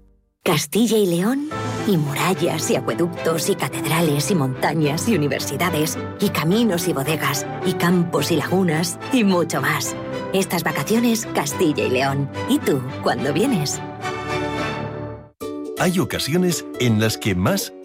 [0.43, 1.49] Castilla y León
[1.85, 7.73] y murallas y acueductos y catedrales y montañas y universidades y caminos y bodegas y
[7.73, 9.95] campos y lagunas y mucho más.
[10.33, 12.27] Estas vacaciones Castilla y León.
[12.49, 13.79] ¿Y tú cuándo vienes?
[15.77, 17.71] Hay ocasiones en las que más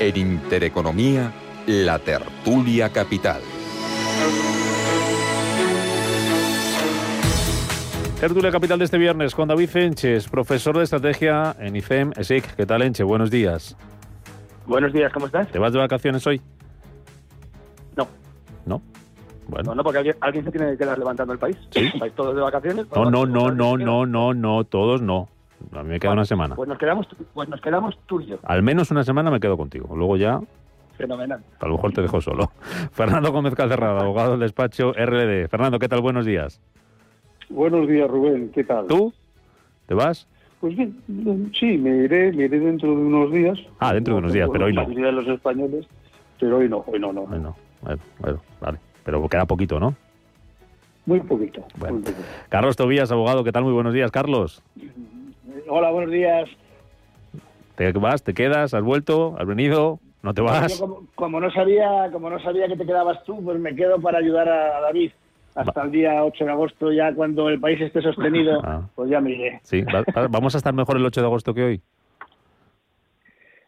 [0.00, 1.30] En Intereconomía,
[1.66, 3.42] la tertulia capital.
[8.18, 12.54] Tertulia Capital de este viernes con David Enches, profesor de estrategia en IFEM ESIC.
[12.54, 13.02] ¿Qué tal, Enche?
[13.02, 13.76] Buenos días.
[14.66, 15.48] Buenos días, ¿cómo estás?
[15.48, 16.40] ¿Te vas de vacaciones hoy?
[17.94, 18.08] No.
[18.64, 18.82] ¿No?
[19.50, 19.74] Bueno.
[19.74, 21.56] No, porque alguien, se tiene que quedar levantando el país.
[21.70, 21.90] ¿Sí?
[21.98, 22.86] ¿Vais todos de vacaciones?
[22.94, 25.28] No, no, no, no, no, no, no, todos no.
[25.72, 26.54] A mí me queda una semana.
[26.54, 28.38] Pues nos, quedamos, pues nos quedamos tú y yo.
[28.44, 29.94] Al menos una semana me quedo contigo.
[29.94, 30.40] Luego ya...
[30.96, 31.42] Fenomenal.
[31.58, 32.50] A lo mejor te dejo solo.
[32.92, 35.48] Fernando Gómez Calcerrada, abogado del despacho RLD.
[35.48, 36.00] Fernando, ¿qué tal?
[36.00, 36.60] Buenos días.
[37.48, 38.50] Buenos días, Rubén.
[38.54, 38.86] ¿Qué tal?
[38.86, 39.12] ¿Tú?
[39.86, 40.28] ¿Te vas?
[40.60, 40.94] Pues bien,
[41.58, 43.58] sí, me iré, me iré dentro de unos días.
[43.78, 44.84] Ah, dentro de unos días, pero hoy no.
[44.86, 45.86] de los españoles,
[46.38, 47.22] pero hoy no, hoy no, no.
[47.22, 47.56] Hoy no.
[47.80, 48.78] Bueno, bueno, vale.
[49.10, 49.96] Pero queda poquito, ¿no?
[51.04, 51.96] Muy poquito, bueno.
[51.96, 52.22] muy poquito.
[52.48, 53.64] Carlos Tobías, abogado, ¿qué tal?
[53.64, 54.62] Muy buenos días, Carlos.
[55.68, 56.48] Hola, buenos días.
[57.74, 58.22] ¿Te vas?
[58.22, 58.72] ¿Te quedas?
[58.72, 59.34] ¿Has vuelto?
[59.36, 59.98] ¿Has venido?
[60.22, 60.80] ¿No te vas?
[61.16, 64.48] como, no sabía, como no sabía que te quedabas tú, pues me quedo para ayudar
[64.48, 65.10] a, David
[65.56, 68.82] hasta el día 8 de agosto, ya cuando el país esté sostenido, ah.
[68.94, 69.58] pues ya me iré.
[69.64, 69.84] Sí,
[70.30, 71.82] ¿vamos a estar mejor el 8 de agosto que hoy?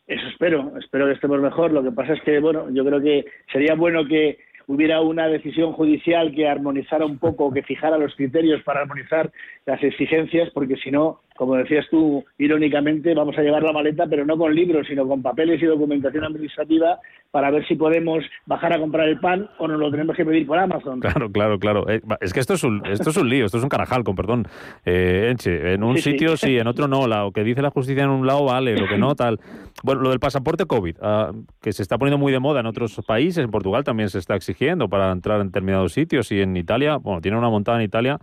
[0.06, 1.72] Eso espero, espero que estemos mejor.
[1.72, 5.72] Lo que pasa es que, bueno, yo creo que sería bueno que hubiera una decisión
[5.72, 9.30] judicial que armonizara un poco, que fijara los criterios para armonizar
[9.66, 14.24] las exigencias, porque si no, como decías tú, irónicamente, vamos a llevar la maleta, pero
[14.24, 17.00] no con libros, sino con papeles y documentación administrativa
[17.32, 20.46] para ver si podemos bajar a comprar el pan o nos lo tenemos que pedir
[20.46, 21.00] por Amazon.
[21.00, 21.88] Claro, claro, claro.
[21.88, 24.14] Eh, es que esto es un, esto es un lío, esto es un carajal, con
[24.14, 24.46] perdón.
[24.84, 26.58] Eh, Enche, en un sitio sí.
[26.58, 27.08] en otro no.
[27.08, 29.40] Lo que dice la justicia en un lado vale, lo que no, tal.
[29.82, 33.00] Bueno, lo del pasaporte COVID, ah, que se está poniendo muy de moda en otros
[33.04, 36.98] países, en Portugal también se está exigiendo para entrar en determinados sitios y en Italia,
[36.98, 38.20] bueno, tiene una montada en Italia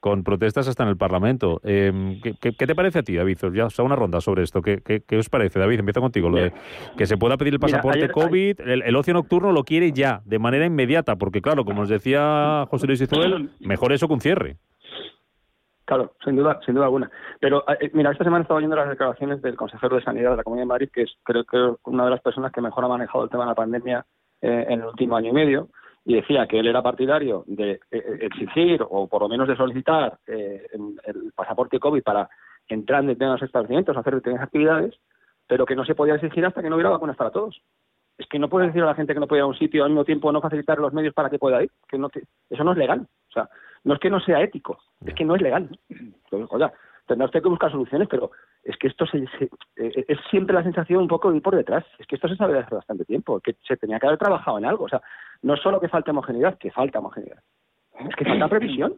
[0.00, 1.60] con protestas hasta en el Parlamento.
[1.62, 3.38] Em, ¿qué, te parece a ti, David?
[3.52, 4.62] Ya, o sea, una ronda sobre esto.
[4.62, 5.80] ¿Qué, qué, os parece, David?
[5.80, 6.30] Empiezo contigo.
[6.30, 6.52] Lo de
[6.96, 10.64] que se pueda pedir el pasaporte COVID, el, ocio nocturno lo quiere ya, de manera
[10.64, 14.56] inmediata, porque claro, como os decía José Luis Izuel, mejor eso que un cierre.
[15.84, 17.10] Claro, sin duda, sin duda alguna.
[17.40, 20.44] Pero eh, mira, esta semana estaba oyendo las declaraciones del consejero de Sanidad de la
[20.44, 23.24] Comunidad de Madrid, que es creo que una de las personas que mejor ha manejado
[23.24, 24.06] el tema de la pandemia
[24.40, 25.68] eh, en el último año y medio
[26.10, 29.54] y decía que él era partidario de eh, eh, exigir o por lo menos de
[29.54, 32.28] solicitar eh, el pasaporte COVID para
[32.66, 34.96] entrar en determinados establecimientos, hacer determinadas actividades,
[35.46, 37.62] pero que no se podía exigir hasta que no hubiera vacunas para todos.
[38.18, 39.84] Es que no puedes decir a la gente que no puede ir a un sitio
[39.84, 41.70] al mismo tiempo no facilitar los medios para que pueda ir.
[41.88, 42.10] Que no
[42.50, 43.06] eso no es legal.
[43.28, 43.48] O sea,
[43.84, 45.68] no es que no sea ético, es que no es legal.
[46.32, 46.72] Oiga,
[47.06, 48.32] tendrá usted que buscar soluciones, pero
[48.64, 49.24] es que esto se,
[49.76, 51.84] es siempre la sensación un poco de ir por detrás.
[51.98, 54.58] Es que esto se sabe desde hace bastante tiempo, que se tenía que haber trabajado
[54.58, 54.84] en algo.
[54.84, 55.00] O sea,
[55.42, 57.42] no solo que falta homogeneidad, que falta homogeneidad.
[58.08, 58.94] Es que falta previsión.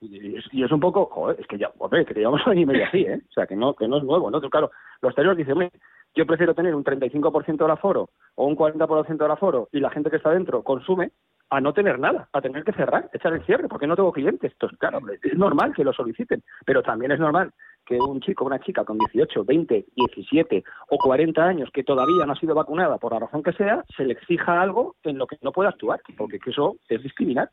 [0.00, 2.66] Y es, y es un poco, joder, es que ya, joder, que llevamos año y
[2.66, 3.20] medio así, ¿eh?
[3.28, 4.40] O sea, que no, que no es nuevo, ¿no?
[4.40, 5.70] Claro, los hosteleros dicen, "Hombre,
[6.14, 10.10] yo prefiero tener un 35% del aforo o un 40% del aforo y la gente
[10.10, 11.12] que está dentro consume
[11.50, 14.52] a no tener nada, a tener que cerrar, echar el cierre, porque no tengo clientes.
[14.52, 17.52] Entonces, claro, es normal que lo soliciten, pero también es normal
[17.92, 22.24] que un chico o una chica con 18, 20, 17 o 40 años que todavía
[22.24, 25.26] no ha sido vacunada por la razón que sea, se le exija algo en lo
[25.26, 27.50] que no puede actuar, porque que eso es discriminar.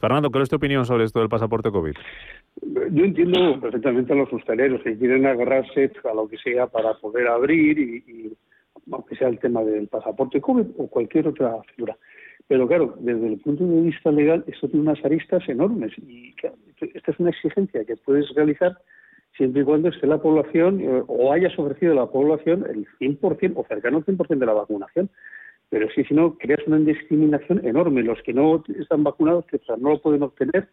[0.00, 1.94] Fernando, ¿cuál es tu opinión sobre esto del pasaporte COVID?
[2.90, 7.28] Yo entiendo perfectamente a los hosteleros que quieren agarrarse a lo que sea para poder
[7.28, 8.36] abrir y, y
[8.92, 11.96] aunque sea el tema del pasaporte COVID o cualquier otra figura.
[12.46, 16.34] Pero claro, desde el punto de vista legal, esto tiene unas aristas enormes y
[16.94, 18.76] esta es una exigencia que puedes realizar
[19.36, 23.52] siempre y cuando esté la población eh, o hayas ofrecido a la población el 100%
[23.56, 25.10] o cercano al 100% de la vacunación.
[25.70, 28.02] Pero si no, creas una discriminación enorme.
[28.02, 30.68] Los que no están vacunados, que no lo pueden obtener.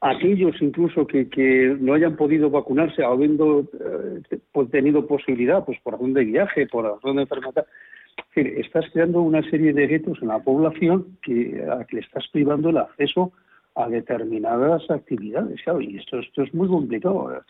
[0.00, 4.38] Aquellos incluso que, que no hayan podido vacunarse, habiendo eh,
[4.70, 7.66] tenido posibilidad, pues por razón de viaje, por razón de enfermedad.
[8.34, 12.70] Estás creando una serie de guetos en la población que, a que le estás privando
[12.70, 13.32] el acceso
[13.78, 15.62] a determinadas actividades.
[15.62, 17.40] Claro, y esto, esto es muy complicado.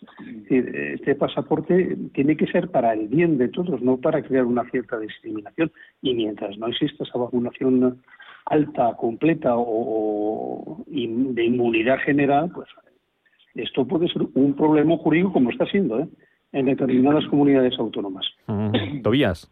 [0.50, 4.98] Este pasaporte tiene que ser para el bien de todos, no para crear una cierta
[4.98, 5.72] discriminación.
[6.02, 8.02] Y mientras no exista esa vacunación
[8.44, 12.68] alta, completa o, de inmunidad general, pues
[13.54, 16.08] esto puede ser un problema jurídico como está siendo ¿eh?
[16.52, 18.26] en determinadas comunidades autónomas.
[19.02, 19.50] Tobías.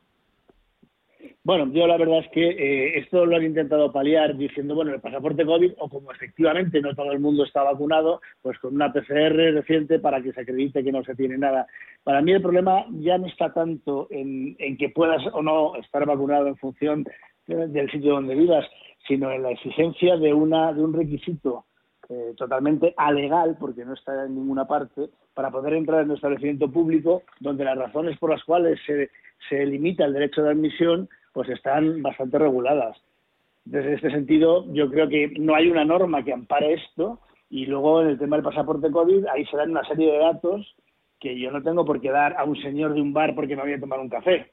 [1.47, 5.01] Bueno, yo la verdad es que eh, esto lo han intentado paliar diciendo, bueno, el
[5.01, 9.55] pasaporte COVID, o como efectivamente no todo el mundo está vacunado, pues con una PCR
[9.55, 11.69] reciente para que se acredite que no se tiene nada.
[12.03, 16.05] Para mí el problema ya no está tanto en, en que puedas o no estar
[16.05, 17.05] vacunado en función
[17.47, 18.67] de- del sitio donde vivas,
[19.07, 21.65] sino en la exigencia de, una, de un requisito
[22.09, 26.69] eh, totalmente alegal, porque no está en ninguna parte, para poder entrar en un establecimiento
[26.73, 29.11] público donde las razones por las cuales se,
[29.49, 32.97] se limita el derecho de admisión pues están bastante reguladas.
[33.67, 37.21] Desde este sentido, yo creo que no hay una norma que ampare esto
[37.51, 40.75] y luego en el tema del pasaporte COVID, ahí se dan una serie de datos
[41.21, 43.61] que yo no tengo por qué dar a un señor de un bar porque me
[43.61, 44.51] voy a tomar un café.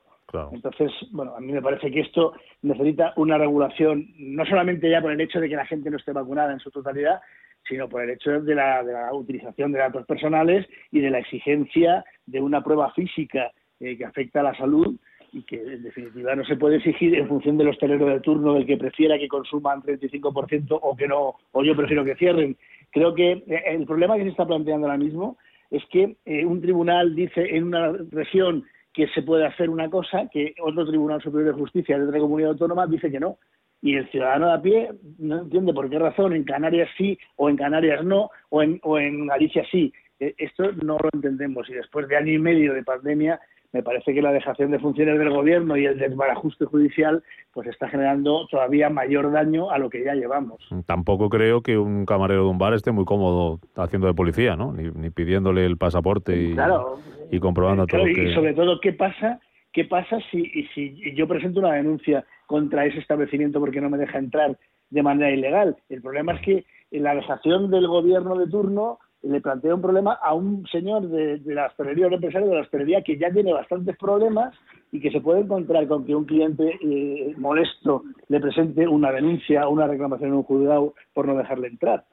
[0.51, 5.13] Entonces, bueno, a mí me parece que esto necesita una regulación, no solamente ya por
[5.13, 7.21] el hecho de que la gente no esté vacunada en su totalidad,
[7.65, 11.19] sino por el hecho de la, de la utilización de datos personales y de la
[11.19, 14.99] exigencia de una prueba física eh, que afecta a la salud
[15.33, 18.65] y que en definitiva no se puede exigir en función del hostelero de turno del
[18.65, 22.55] que prefiera que consuman 35% o que no, o yo prefiero que cierren.
[22.91, 25.37] Creo que eh, el problema que se está planteando ahora mismo
[25.71, 30.29] es que eh, un tribunal dice en una región que se puede hacer una cosa
[30.31, 33.37] que otro tribunal superior de justicia de otra comunidad autónoma dice que no.
[33.81, 37.49] Y el ciudadano de a pie no entiende por qué razón en Canarias sí o
[37.49, 39.91] en Canarias no o en, o en Galicia sí.
[40.19, 43.39] Eh, Esto no lo entendemos y después de año y medio de pandemia
[43.73, 47.89] me parece que la dejación de funciones del gobierno y el desbarajuste judicial pues está
[47.89, 50.61] generando todavía mayor daño a lo que ya llevamos.
[50.85, 54.71] Tampoco creo que un camarero de un bar esté muy cómodo haciendo de policía, ¿no?
[54.73, 56.99] Ni, ni pidiéndole el pasaporte y, Claro.
[57.31, 58.33] y comprobando Claro, todo y que...
[58.35, 59.39] sobre todo, ¿qué pasa?
[59.71, 63.97] ¿Qué pasa si, y si yo presento una denuncia contra ese establecimiento porque no me
[63.97, 64.55] deja entrar
[64.91, 65.75] de manera ilegal?
[65.89, 70.33] El problema es que la dejación del gobierno de turno le plantea un problema a
[70.33, 73.97] un señor de, de la hostelería, un empresario de la hostelería que ya tiene bastantes
[73.97, 74.53] problemas
[74.91, 79.67] y que se puede encontrar con que un cliente eh, molesto le presente una denuncia
[79.67, 82.05] o una reclamación en un juzgado por no dejarle entrar.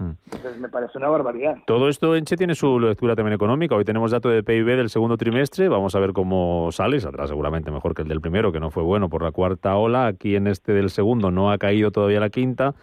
[0.00, 1.58] Entonces me parece una barbaridad.
[1.66, 3.76] Todo esto, Enche, tiene su lectura también económica.
[3.76, 5.68] Hoy tenemos dato de PIB del segundo trimestre.
[5.68, 6.98] Vamos a ver cómo sale.
[6.98, 10.06] Saldrá seguramente mejor que el del primero, que no fue bueno por la cuarta ola.
[10.06, 12.74] Aquí en este del segundo no ha caído todavía la quinta.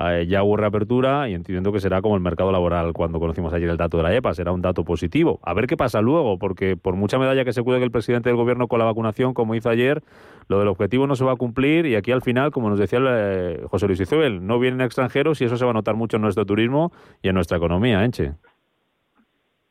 [0.00, 3.68] Eh, ya hubo reapertura y entiendo que será como el mercado laboral cuando conocimos ayer
[3.68, 5.40] el dato de la EPA, será un dato positivo.
[5.42, 8.36] A ver qué pasa luego, porque por mucha medalla que se cuelgue el presidente del
[8.36, 10.02] gobierno con la vacunación, como hizo ayer,
[10.48, 12.98] lo del objetivo no se va a cumplir y aquí al final, como nos decía
[13.02, 16.22] eh, José Luis Isabel, no vienen extranjeros y eso se va a notar mucho en
[16.22, 18.34] nuestro turismo y en nuestra economía, Enche.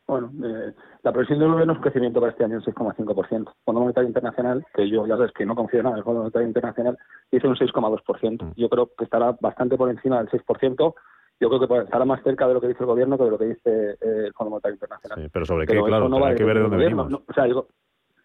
[0.10, 3.54] Bueno, eh, la previsión del gobierno es un crecimiento para este año del 6,5%.
[3.64, 6.48] Fondo Monetario Internacional, que yo ya sabes que no confío nada en el Fondo Monetario
[6.48, 6.98] Internacional,
[7.32, 8.54] dice un 6,2%.
[8.56, 10.96] Yo creo que estará bastante por encima del 6%.
[11.40, 13.38] Yo creo que estará más cerca de lo que dice el gobierno que de lo
[13.38, 15.22] que dice eh, el Fondo Monetario Internacional.
[15.22, 17.10] Sí, pero sobre qué, Pero claro, eso no va hay que ver de dónde venimos.
[17.12, 17.68] No, o sea, digo,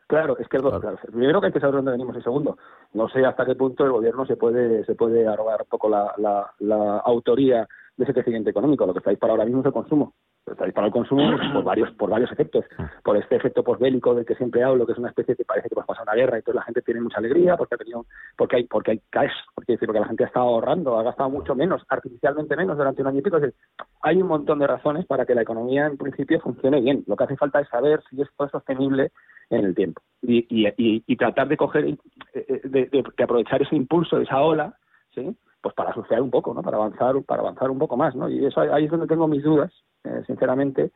[0.06, 0.80] Claro, es que claro.
[1.12, 2.58] primero que hay que saber dónde venimos y segundo,
[2.92, 6.12] no sé hasta qué punto el gobierno se puede se puede arrogar un poco la,
[6.18, 7.66] la, la autoría
[7.96, 8.86] de ese crecimiento económico.
[8.86, 10.12] Lo que estáis para ahora mismo es el consumo.
[10.46, 12.64] Está disparado el consumo por varios por varios efectos.
[13.02, 15.74] Por este efecto posbélico del que siempre hablo, que es una especie que parece que
[15.74, 18.06] va a pasar una guerra y toda la gente tiene mucha alegría porque ha tenido,
[18.36, 21.30] porque hay porque hay cash, porque, decir, porque la gente ha estado ahorrando, ha gastado
[21.30, 23.38] mucho menos, artificialmente menos durante un año y pico.
[24.02, 27.04] hay un montón de razones para que la economía en principio funcione bien.
[27.06, 29.12] Lo que hace falta es saber si esto es sostenible
[29.50, 31.96] en el tiempo y, y, y, tratar de coger, eh,
[32.34, 34.74] eh, de, de, aprovechar ese impulso, esa ola,
[35.14, 35.36] ¿sí?
[35.64, 36.60] Pues para surfear un poco, ¿no?
[36.60, 38.28] Para avanzar, para avanzar un poco más, ¿no?
[38.28, 39.72] Y eso ahí es donde tengo mis dudas,
[40.04, 40.92] eh, sinceramente,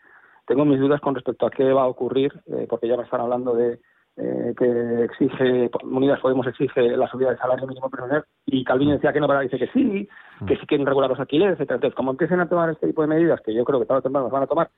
[0.46, 3.22] tengo mis dudas con respecto a qué va a ocurrir, eh, porque ya me están
[3.22, 3.80] hablando de
[4.18, 9.10] eh, que exige, Unidas Podemos exige la subida del salario mínimo personal y Calvino decía
[9.10, 10.06] que no, pero dice que sí,
[10.46, 11.76] que sí quieren regular los alquileres, etcétera.
[11.76, 14.02] Entonces, como empiecen a tomar este tipo de medidas, que yo creo que tarde o
[14.02, 14.68] temprano las van a tomar,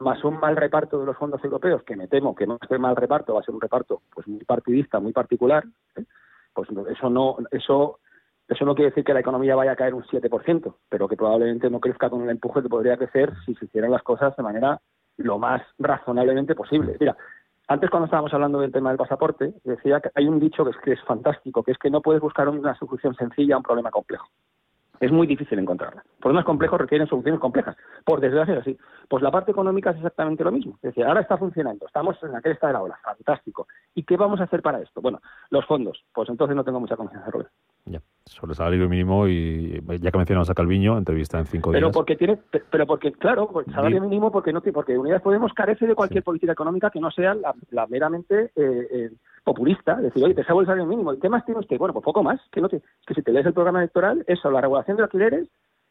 [0.00, 2.96] más un mal reparto de los fondos europeos, que me temo que más que mal
[2.96, 5.64] reparto va a ser un reparto pues muy partidista, muy particular,
[6.52, 8.00] pues eso no, eso
[8.48, 11.68] eso no quiere decir que la economía vaya a caer un 7%, pero que probablemente
[11.68, 14.80] no crezca con el empuje que podría crecer si se hicieran las cosas de manera
[15.18, 16.96] lo más razonablemente posible.
[16.98, 17.16] Mira,
[17.66, 20.76] antes cuando estábamos hablando del tema del pasaporte, decía que hay un dicho que es,
[20.78, 23.90] que es fantástico, que es que no puedes buscar una solución sencilla a un problema
[23.90, 24.28] complejo
[25.00, 26.04] es muy difícil encontrarla.
[26.20, 27.76] Problemas complejos requieren soluciones complejas.
[28.04, 28.78] Por desgracia es así.
[29.08, 30.74] Pues la parte económica es exactamente lo mismo.
[30.76, 33.68] Es decir, ahora está funcionando, estamos en la cresta de la ola, fantástico.
[33.94, 35.00] ¿Y qué vamos a hacer para esto?
[35.00, 35.20] Bueno,
[35.50, 36.04] los fondos.
[36.12, 37.50] Pues entonces no tengo mucha confianza, Robert.
[37.84, 41.80] Ya, sobre el salario mínimo y ya que mencionamos a Calviño, entrevista en cinco días.
[41.80, 42.38] Pero porque tiene,
[42.70, 46.52] pero porque, claro, el salario mínimo porque no porque Unidas Podemos carece de cualquier política
[46.52, 49.10] económica que no sea la, meramente eh, eh,
[49.44, 51.12] populista, decir, oye, te salgo el salario mínimo.
[51.12, 51.78] ¿Y qué más tiene usted?
[51.78, 52.40] Bueno, pues poco más.
[52.52, 55.48] Que, no te, que si te lees el programa electoral, eso, la regulación de alquileres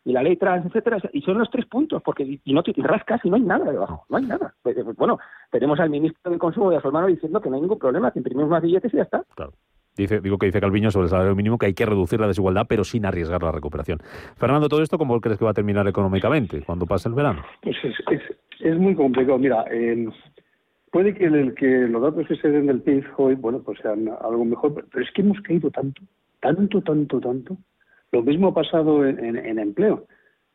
[0.07, 3.19] y la ley trans, etcétera, y son los tres puntos, porque y no te rascas
[3.25, 4.53] y no hay nada debajo, no hay nada.
[4.61, 5.19] Pues, pues, bueno,
[5.51, 8.11] tenemos al ministro del Consumo y a su hermano diciendo que no hay ningún problema,
[8.11, 9.25] que imprimimos más billetes y ya está.
[9.35, 9.51] Claro.
[9.97, 12.65] Dice, digo que dice Calviño sobre el salario mínimo que hay que reducir la desigualdad,
[12.69, 13.99] pero sin arriesgar la recuperación.
[14.37, 17.43] Fernando, ¿todo esto cómo crees que va a terminar económicamente cuando pase el verano?
[17.61, 18.21] Pues es, es,
[18.61, 19.37] es muy complicado.
[19.37, 19.65] Mira,
[20.91, 24.09] Puede que, el, que los datos que se den del PIB hoy, bueno, pues sean
[24.21, 26.01] algo mejor, pero es que hemos caído tanto,
[26.39, 27.57] tanto, tanto, tanto.
[28.11, 30.05] Lo mismo ha pasado en, empleo.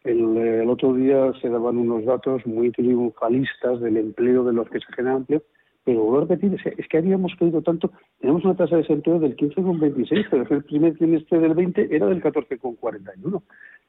[0.04, 4.92] El, otro día se daban unos datos muy triunfalistas del empleo de los que se
[4.94, 5.42] genera empleo,
[5.84, 7.90] pero vuelvo a repetir, es que habíamos caído tanto.
[8.20, 12.22] Tenemos una tasa de desempleo del 15,26, pero el primer trimestre del 20 era del
[12.22, 13.42] 14,41.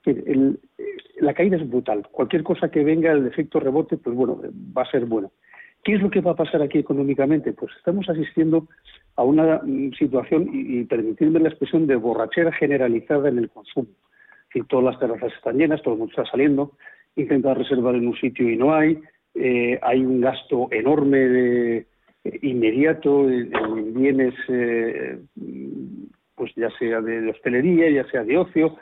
[0.06, 0.60] El,
[1.20, 2.08] la caída es brutal.
[2.12, 4.42] Cualquier cosa que venga, el efecto rebote, pues bueno,
[4.76, 5.32] va a ser bueno.
[5.84, 7.52] ¿Qué es lo que va a pasar aquí económicamente?
[7.54, 8.68] Pues estamos asistiendo
[9.16, 13.88] a una mm, situación, y, permitidme la expresión, de borrachera generalizada en el consumo.
[14.54, 16.72] Es todas las terrazas están llenas, todo el mundo está saliendo,
[17.16, 19.00] intenta reservar en un sitio y no hay,
[19.36, 21.86] eh, hay un gasto enorme de,
[22.24, 25.20] eh, inmediato en, bienes, eh,
[26.36, 28.78] pues ya sea de hostelería, ya sea de ocio,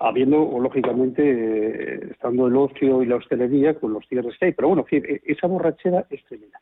[0.00, 4.52] habiendo, lógicamente, eh, estando el ocio y la hostelería con los cierres que hay.
[4.52, 6.60] Pero bueno, e, esa borrachera es tremenda.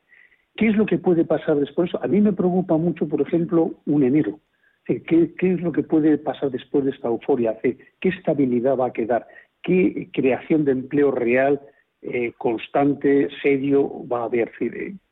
[0.56, 1.90] ¿Qué es lo que puede pasar después?
[2.00, 4.40] A mí me preocupa mucho, por ejemplo, un enero.
[4.84, 7.56] ¿Qué, qué es lo que puede pasar después de esta euforia?
[7.62, 9.26] ¿Qué estabilidad va a quedar?
[9.62, 11.60] ¿Qué creación de empleo real
[12.02, 14.52] eh, constante, serio va a haber.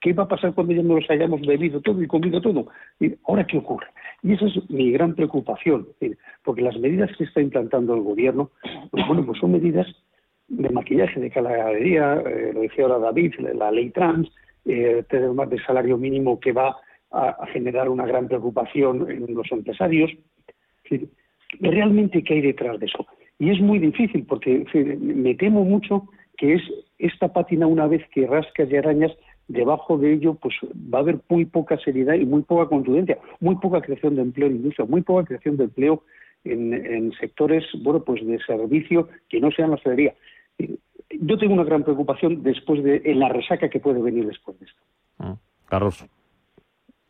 [0.01, 2.69] ¿Qué va a pasar cuando ya nos hayamos bebido todo y comido todo?
[3.27, 3.89] ¿Ahora qué ocurre?
[4.23, 5.87] Y esa es mi gran preocupación,
[6.45, 8.51] porque las medidas que está implantando el gobierno,
[8.91, 9.87] pues bueno, pues son medidas
[10.49, 14.29] de maquillaje, de caladería, eh, lo decía ahora David, la ley trans,
[14.65, 16.77] eh, tener más de salario mínimo que va
[17.11, 20.11] a, generar una gran preocupación en los empresarios.
[21.61, 23.07] realmente qué hay detrás de eso.
[23.39, 24.65] Y es muy difícil porque
[24.99, 26.09] me temo mucho
[26.39, 26.63] que es
[26.99, 29.13] esta pátina una vez que rascas y arañas,
[29.49, 33.57] debajo de ello pues va a haber muy poca seriedad y muy poca contundencia, muy
[33.57, 36.05] poca creación de empleo en industria, muy poca creación de empleo
[36.45, 40.15] en, sectores bueno pues de servicio que no sean la hostelería.
[41.11, 44.67] Yo tengo una gran preocupación después de en la resaca que puede venir después de
[44.67, 44.81] esto.
[45.19, 45.37] Ah,
[45.67, 46.07] Carlos.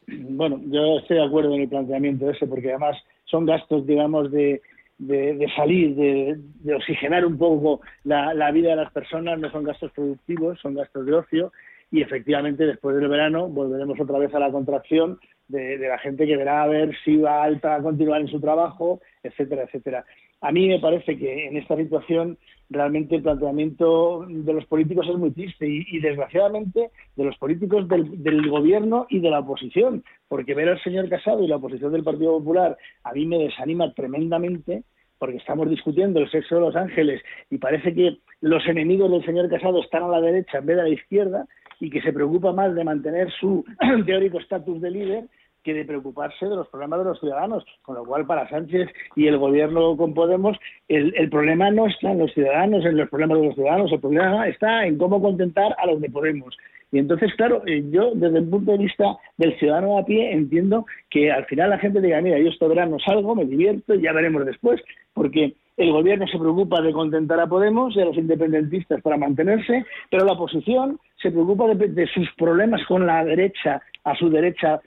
[0.06, 4.62] Bueno, yo estoy de acuerdo en el planteamiento ese porque además son gastos, digamos, de,
[4.98, 10.58] de, salir, de, oxigenar un poco la, vida de las personas, no son gastos productivos,
[10.60, 11.52] son gastos de ocio
[11.90, 16.36] y efectivamente después del verano volveremos otra vez a la contracción de, la gente que
[16.36, 20.04] verá a ver si va alta a continuar en su trabajo, etcétera, etcétera.
[20.40, 22.36] A mí me parece que en esta situación
[22.70, 28.22] realmente el planteamiento de los políticos es muy triste y, desgraciadamente de los políticos del,
[28.22, 32.04] del, gobierno y de la oposición, porque ver al señor Casado y la oposición del
[32.04, 34.84] Partido Popular a mí me desanima tremendamente
[35.18, 39.48] porque estamos discutiendo el sexo de los ángeles y parece que los enemigos del señor
[39.48, 41.46] Casado están a la derecha en vez de a la izquierda
[41.80, 43.64] y que se preocupa más de mantener su
[44.06, 45.24] teórico estatus de líder
[45.68, 47.62] que de preocuparse de los problemas de los ciudadanos.
[47.82, 50.56] Con lo cual, para Sánchez y el gobierno con Podemos,
[50.88, 54.48] el, problema no está en los ciudadanos, en los problemas de los ciudadanos, el problema
[54.48, 56.56] está en cómo contentar a los de Podemos.
[56.90, 59.04] Y entonces, claro, eh, yo desde el punto de vista
[59.36, 62.96] del ciudadano a pie entiendo que al final la gente diga, mira, yo este verano
[62.98, 64.80] salgo, me divierto y ya veremos después,
[65.12, 69.84] porque el gobierno se preocupa de contentar a Podemos y a los independentistas para mantenerse,
[70.10, 74.80] pero la oposición se preocupa de, sus problemas con la derecha, a su derecha,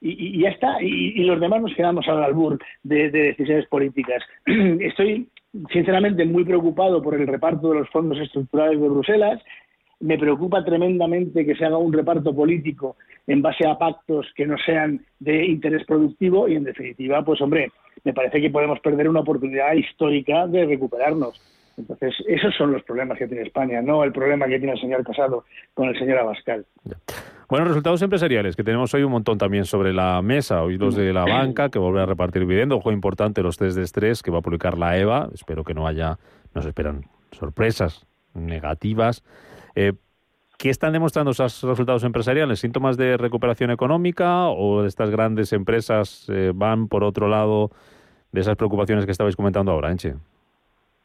[0.00, 0.82] y, ya está.
[0.82, 4.22] Y, los demás nos quedamos al albur de, de decisiones políticas.
[4.46, 5.28] Estoy
[5.72, 9.40] sinceramente muy preocupado por el reparto de los fondos estructurales de Bruselas
[10.00, 12.96] me preocupa tremendamente que se haga un reparto político
[13.26, 17.72] en base a pactos que no sean de interés productivo y, en definitiva, pues hombre,
[18.04, 21.40] me parece que podemos perder una oportunidad histórica de recuperarnos.
[21.78, 25.04] Entonces, esos son los problemas que tiene España, no el problema que tiene el señor
[25.04, 26.66] Casado con el señor Abascal.
[27.48, 30.62] Bueno, resultados empresariales, que tenemos hoy un montón también sobre la mesa.
[30.62, 32.78] Hoy los de la banca, que vuelve a repartir dividendos.
[32.80, 35.30] Ojo importante los test de estrés que va a publicar la EVA.
[35.32, 36.18] Espero que no haya,
[36.54, 39.24] nos esperan sorpresas negativas.
[39.74, 39.94] Eh,
[40.58, 42.58] ¿Qué están demostrando esos resultados empresariales?
[42.58, 47.70] ¿Síntomas de recuperación económica o estas grandes empresas eh, van por otro lado
[48.32, 50.16] de esas preocupaciones que estabais comentando ahora, Enche?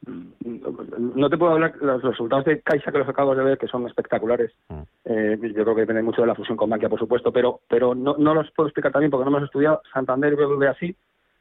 [0.05, 3.87] No te puedo hablar los resultados de Caixa que los acabo de ver, que son
[3.87, 4.51] espectaculares.
[4.69, 4.81] Mm.
[5.05, 7.95] Eh, yo creo que depende mucho de la fusión con Bankia, por supuesto, pero pero
[7.95, 9.81] no, no los puedo explicar también porque no hemos estudiado.
[9.93, 10.95] Santander y BBVA así.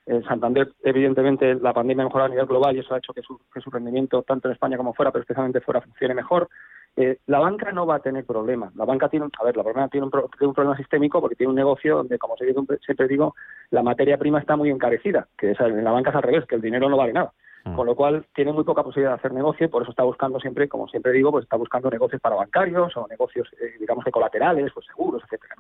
[0.05, 3.23] En Santander, evidentemente, la pandemia ha mejorado a nivel global y eso ha hecho que
[3.23, 6.49] su, que su rendimiento, tanto en España como fuera, pero especialmente fuera, funcione mejor.
[6.97, 8.75] Eh, la banca no va a tener problemas.
[8.75, 11.99] La banca tiene, a ver, la banca tiene un, problema sistémico porque tiene un negocio
[11.99, 13.35] donde, como siempre digo,
[13.71, 16.61] la materia prima está muy encarecida, que en la banca es al revés, que el
[16.61, 17.33] dinero no vale nada.
[17.65, 17.75] Mm.
[17.77, 20.69] Con lo cual tiene muy poca posibilidad de hacer negocio, por eso está buscando siempre,
[20.69, 24.73] como siempre digo, pues está buscando negocios para bancarios o negocios, eh, digamos, de colaterales,
[24.73, 25.55] pues seguros, etcétera.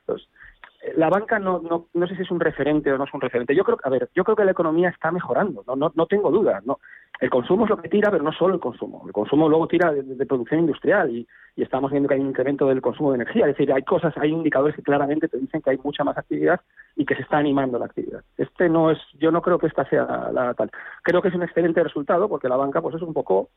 [0.00, 0.28] Entonces,
[0.96, 3.54] la banca no, no, no sé si es un referente o no es un referente.
[3.54, 6.30] Yo creo, a ver, yo creo que la economía está mejorando, no, no, no tengo
[6.30, 6.64] dudas.
[6.64, 6.78] No,
[7.20, 9.04] el consumo es lo que tira, pero no solo el consumo.
[9.06, 11.26] El consumo luego tira de, producción industrial y,
[11.56, 13.46] estamos viendo que hay un incremento del consumo de energía.
[13.46, 16.60] Es decir, hay cosas, hay indicadores que claramente te dicen que hay mucha más actividad
[16.96, 18.22] y que se está animando la actividad.
[18.36, 20.70] Este no es, yo no creo que esta sea la, tal.
[21.02, 23.50] Creo que es un excelente resultado porque la banca, pues es un poco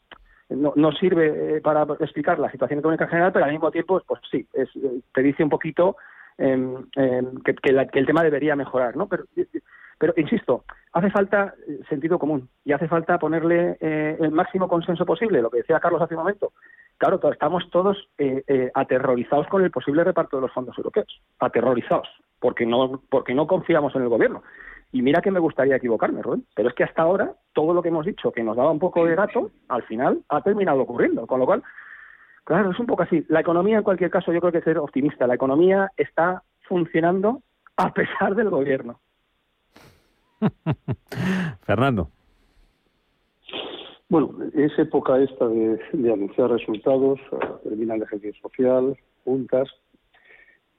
[0.49, 3.99] no, no, sirve eh, para explicar la situación económica en general, pero al mismo tiempo,
[4.05, 5.97] pues sí, es, eh, te dice un poquito
[6.37, 7.69] eh, que, que,
[7.99, 9.07] el tema debería mejorar, ¿no?
[9.07, 9.25] Pero
[9.99, 10.63] pero, insisto,
[10.93, 15.49] hace falta eh, sentido común y hace falta ponerle eh, el máximo consenso posible, lo
[15.49, 16.53] que decía Carlos hace un momento.
[16.97, 22.07] Claro, estamos todos eh, aterrorizados con el posible reparto de los fondos europeos, aterrorizados,
[22.39, 24.43] porque no, porque no confiamos en el gobierno.
[24.91, 27.89] Y mira que me gustaría equivocarme, Rubén, pero es que hasta ahora todo lo que
[27.89, 31.27] hemos dicho que nos daba un poco de gato, al final ha terminado ocurriendo.
[31.27, 31.61] Con lo cual,
[32.47, 33.25] claro, es un poco así.
[33.27, 35.27] La economía, en cualquier caso, yo creo que es ser optimista.
[35.27, 37.41] La economía está funcionando
[37.75, 38.99] a pesar del gobierno.
[41.65, 42.09] Fernando.
[44.09, 49.67] Bueno, es época esta de, anunciar resultados, eh, termina el ejercicio social, juntas.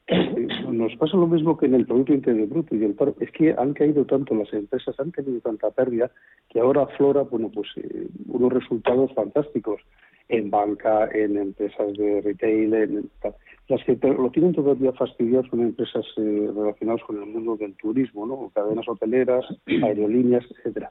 [0.09, 3.15] Eh, nos pasa lo mismo que en el Producto Interior Bruto y el paro.
[3.21, 6.11] Es que han caído tanto las empresas, han tenido tanta pérdida,
[6.49, 9.81] que ahora aflora bueno, pues, eh, unos resultados fantásticos
[10.29, 13.11] en banca, en empresas de retail, en,
[13.69, 18.27] las que lo tienen todavía fastidiado son empresas eh, relacionadas con el mundo del turismo,
[18.27, 18.51] ¿no?
[18.55, 19.45] cadenas hoteleras,
[19.83, 20.91] aerolíneas, etcétera.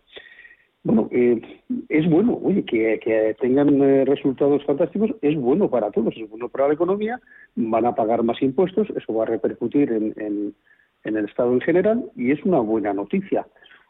[0.88, 1.42] Bueno, eh,
[1.90, 6.70] es bueno, oye, que, tengan eh, resultados fantásticos, es bueno para todos, es bueno para
[6.70, 7.20] la economía,
[7.58, 10.56] van a pagar más impuestos, eso va a repercutir en,
[11.04, 13.46] el Estado en general y es una buena noticia.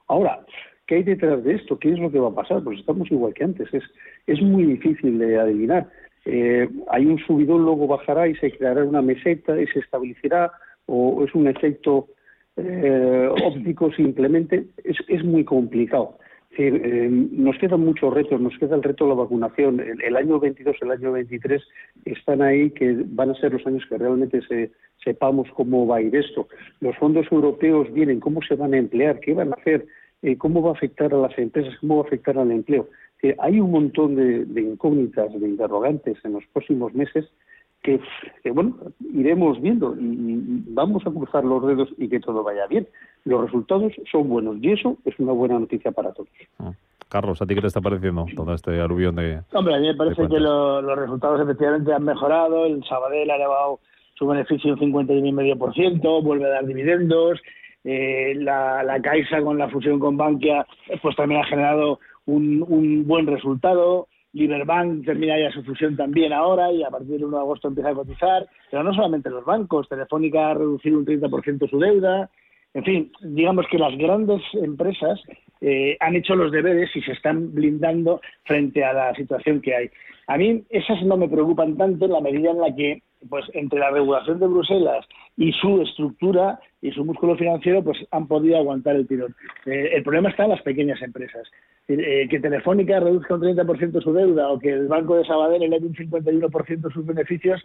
[0.08, 0.44] Ahora,
[0.88, 1.78] ¿qué hay detrás de esto?
[1.78, 2.64] ¿Qué es lo que va a pasar?
[2.64, 3.70] Pues estamos igual que antes,
[4.26, 5.88] es, muy difícil de adivinar
[6.26, 10.52] eh, hay un subidón, luego bajará y se creará una meseta y se establecerá,
[10.88, 12.08] o es un efecto
[12.56, 16.18] eh, óptico simplemente, es muy complicado.
[16.58, 19.80] Eh, nos quedan muchos retos, nos queda el reto de la vacunación.
[19.80, 21.62] El, año 22, el año 23
[22.06, 24.72] están ahí que van a ser los años que realmente se,
[25.04, 26.48] sepamos cómo va a ir esto.
[26.80, 29.86] Los fondos europeos vienen, cómo se van a emplear, qué van a hacer,
[30.24, 32.88] eh, cómo va a afectar a las empresas, cómo va a afectar al empleo
[33.40, 37.26] hay un montón de, incógnitas, de interrogantes en los próximos meses
[37.82, 38.00] que,
[38.52, 38.76] bueno,
[39.14, 42.88] iremos viendo y, vamos a cruzar los dedos y que todo vaya bien.
[43.24, 46.30] Los resultados son buenos y eso es una buena noticia para todos.
[46.60, 46.74] Ah.
[47.10, 49.42] Carlos, ¿a ti qué te está pareciendo todo este aluvión de...
[49.54, 53.80] Hombre, a mí me parece que los resultados efectivamente han mejorado, el Sabadell ha elevado
[54.16, 57.40] su beneficio un 51,5%, vuelve a dar dividendos,
[57.86, 60.66] eh, la, la Caixa con la fusión con Bankia
[61.02, 64.08] pues también ha generado un, buen resultado
[64.38, 67.90] Liberbank termina ya su fusión también ahora y a partir del 1 de agosto empieza
[67.90, 72.30] a cotizar, pero no solamente los bancos, Telefónica ha reducido un 30% su deuda,
[72.74, 75.20] en fin, digamos que las grandes empresas
[75.62, 79.90] eh, han hecho los deberes y se están blindando frente a la situación que hay.
[80.28, 83.80] A mí esas no me preocupan tanto en la medida en la que, pues, entre
[83.80, 85.06] la regulación de Bruselas
[85.38, 89.36] y su estructura y su músculo financiero, pues, han podido aguantar el tirón.
[89.66, 91.48] Eh, el problema está en las pequeñas empresas.
[91.88, 95.86] Eh, que Telefónica reduzca un 30% su deuda o que el Banco de Sabadell eleve
[95.86, 97.62] un 51% sus beneficios,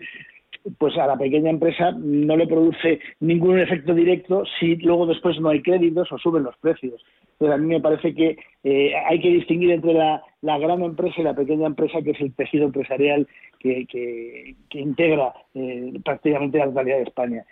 [0.79, 5.49] pues a la pequeña empresa no le produce ningún efecto directo si luego después no
[5.49, 7.05] hay créditos o suben los precios.
[7.33, 11.25] Entonces a mí me parece que eh, hay que distinguir entre la, gran empresa y
[11.25, 13.27] la pequeña empresa, que es el tejido empresarial
[13.59, 17.45] que, que, integra eh, prácticamente la totalidad de España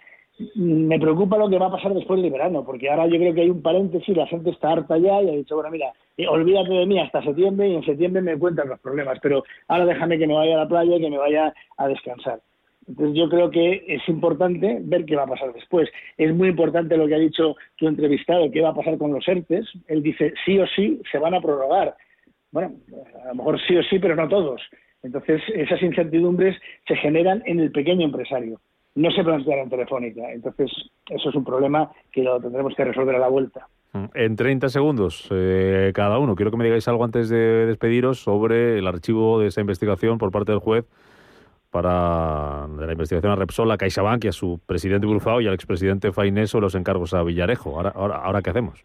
[0.54, 3.42] me preocupa lo que va a pasar después del verano, porque ahora yo creo que
[3.42, 6.72] hay un paréntesis, la gente está harta ya y ha dicho, bueno, mira, eh, olvídate
[6.72, 10.26] de mí hasta septiembre y en septiembre me cuentan los problemas, pero ahora déjame que
[10.26, 12.40] me vaya a la playa y que me vaya a descansar.
[12.88, 15.88] Entonces yo creo que es importante ver qué va a pasar después.
[16.16, 19.26] Es muy importante lo que ha dicho tu entrevistado, qué va a pasar con los
[19.28, 19.66] ERTES.
[19.86, 21.94] Él dice, sí o sí, se van a prorrogar.
[22.50, 22.72] Bueno,
[23.22, 24.60] a lo mejor sí o sí, pero no todos.
[25.02, 26.56] Entonces esas incertidumbres
[26.88, 28.60] se generan en el pequeño empresario
[28.94, 30.32] no se plantea en Telefónica.
[30.32, 30.70] Entonces,
[31.08, 33.68] eso es un problema que lo tendremos que resolver a la vuelta.
[33.92, 38.20] Mm, en 30 segundos, eh, cada uno, quiero que me digáis algo antes de despediros
[38.20, 40.86] sobre el archivo de esa investigación por parte del juez
[41.70, 45.54] para de la investigación a Repsol, a CaixaBank y a su presidente Brufao y al
[45.54, 47.76] expresidente Faineso los encargos a Villarejo.
[47.76, 48.84] Ahora, ahora, ahora ¿qué hacemos?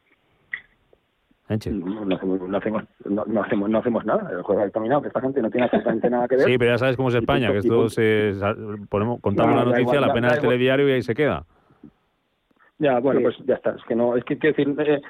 [1.47, 4.31] No, hacemos, no, hacemos, no, hacemos, no hacemos nada.
[4.31, 6.45] El juego ha determinado que esta gente no tiene absolutamente nada que ver.
[6.45, 8.33] Sí, pero ya sabes cómo es España, que esto se
[8.89, 11.45] ponemos, contamos la noticia, la pena del telediario y ahí se queda.
[12.77, 13.71] Ya, bueno, pues ya está.
[13.71, 15.01] Es que no, es que quiero decir, eh,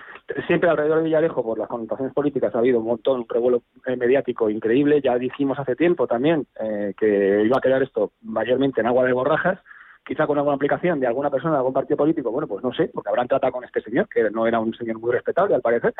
[0.46, 3.96] siempre alrededor de Villarejo, por las connotaciones políticas, ha habido un montón, un revuelo eh,
[3.96, 5.02] mediático increíble.
[5.02, 9.14] Ya dijimos hace tiempo también eh, que iba a quedar esto mayormente en agua de
[9.14, 9.60] borrajas
[10.06, 12.90] quizá con alguna aplicación de alguna persona de algún partido político, bueno, pues no sé,
[12.94, 15.94] porque habrán tratado con este señor, que no era un señor muy respetable al parecer.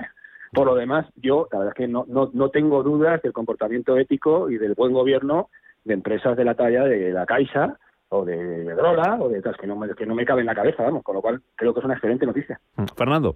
[0.54, 3.98] Por lo demás, yo la verdad es que no, no, no tengo dudas del comportamiento
[3.98, 5.50] ético y del buen gobierno
[5.84, 7.78] de empresas de la talla de la Caixa
[8.10, 10.56] o de Drola o de otras que no me, que no me cabe en la
[10.56, 12.60] cabeza, vamos, con lo cual creo que es una excelente noticia.
[12.78, 13.36] Mm, Fernando.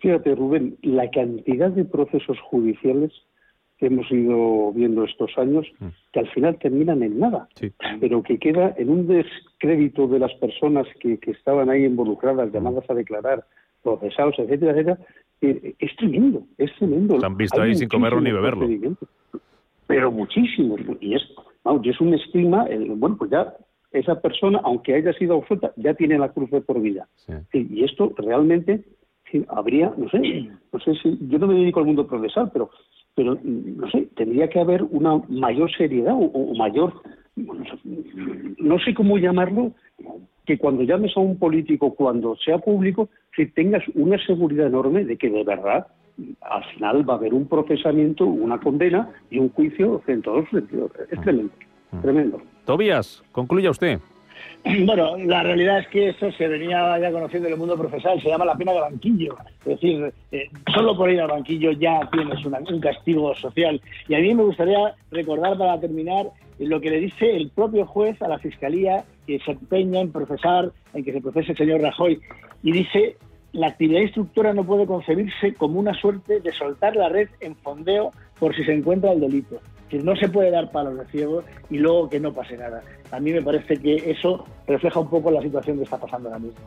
[0.00, 3.12] Fíjate, Rubén, la cantidad de procesos judiciales
[3.78, 5.86] que hemos ido viendo estos años, mm.
[6.12, 7.48] que al final terminan en nada,
[8.00, 12.88] pero que queda en un descrédito de las personas que, que estaban ahí involucradas, llamadas
[12.90, 13.44] a declarar,
[13.82, 14.98] procesados, etcétera, etcétera,
[15.40, 17.20] eh, es tremendo, es tremendo.
[17.20, 18.66] Se han visto ahí sin comerlo ni beberlo.
[19.86, 21.22] Pero muchísimos, y es,
[21.84, 22.66] es un estigma,
[22.96, 23.54] bueno, pues ya
[23.92, 27.08] esa persona, aunque haya sido absuelta, ya tiene la cruz de por vida.
[27.52, 28.84] Y esto realmente
[29.48, 32.70] habría, no sé, no sé si, yo no me dedico al mundo procesal, pero
[33.18, 37.02] pero no sé, tendría que haber una mayor seriedad o, mayor,
[37.34, 39.72] no sé cómo llamarlo,
[40.46, 45.16] que cuando llames a un político, cuando sea público, que tengas una seguridad enorme de
[45.16, 45.88] que de verdad
[46.42, 50.50] al final va a haber un procesamiento, una condena y un juicio en todos los
[50.50, 50.92] sentidos.
[51.10, 51.52] Es tremendo,
[51.90, 52.00] mm.
[52.00, 52.40] tremendo.
[52.66, 53.98] Tobías, concluya usted.
[54.86, 58.28] Bueno, la realidad es que eso se venía ya conociendo en el mundo profesional, se
[58.28, 59.36] llama la pena de banquillo.
[59.60, 63.80] Es decir, eh, solo por ir al banquillo ya tienes un castigo social.
[64.08, 66.26] Y a mí me gustaría recordar para terminar
[66.58, 70.72] lo que le dice el propio juez a la fiscalía que se empeña en procesar,
[70.94, 72.20] en que se procese el señor Rajoy.
[72.62, 73.16] Y dice,
[73.52, 78.10] la actividad instructora no puede concebirse como una suerte de soltar la red en fondeo
[78.38, 81.78] por si se encuentra el delito que no se puede dar palos de ciego y
[81.78, 82.82] luego que no pase nada.
[83.10, 86.40] A mí me parece que eso refleja un poco la situación que está pasando ahora
[86.40, 86.58] mismo.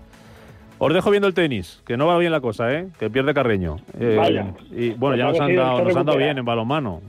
[0.80, 2.88] Os dejo viendo el tenis, que no va bien la cosa, ¿eh?
[2.98, 3.78] que pierde Carreño.
[4.00, 4.54] Eh, Vaya.
[4.72, 7.02] Y bueno, ya nos han, dado, nos han dado bien en balonmano.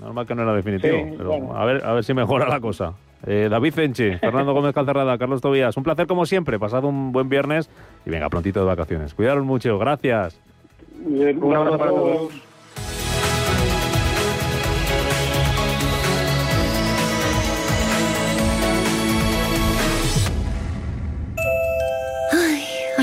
[0.00, 2.94] Normal que no era definitivo, pero a, ver, a ver si mejora la cosa.
[3.26, 7.28] Eh, David Fenche, Fernando Gómez Calcerrada, Carlos Tobías, un placer como siempre, pasado un buen
[7.28, 7.68] viernes
[8.06, 9.12] y venga prontito de vacaciones.
[9.12, 10.40] Cuidaros mucho, gracias.
[11.04, 12.49] un abrazo para todos.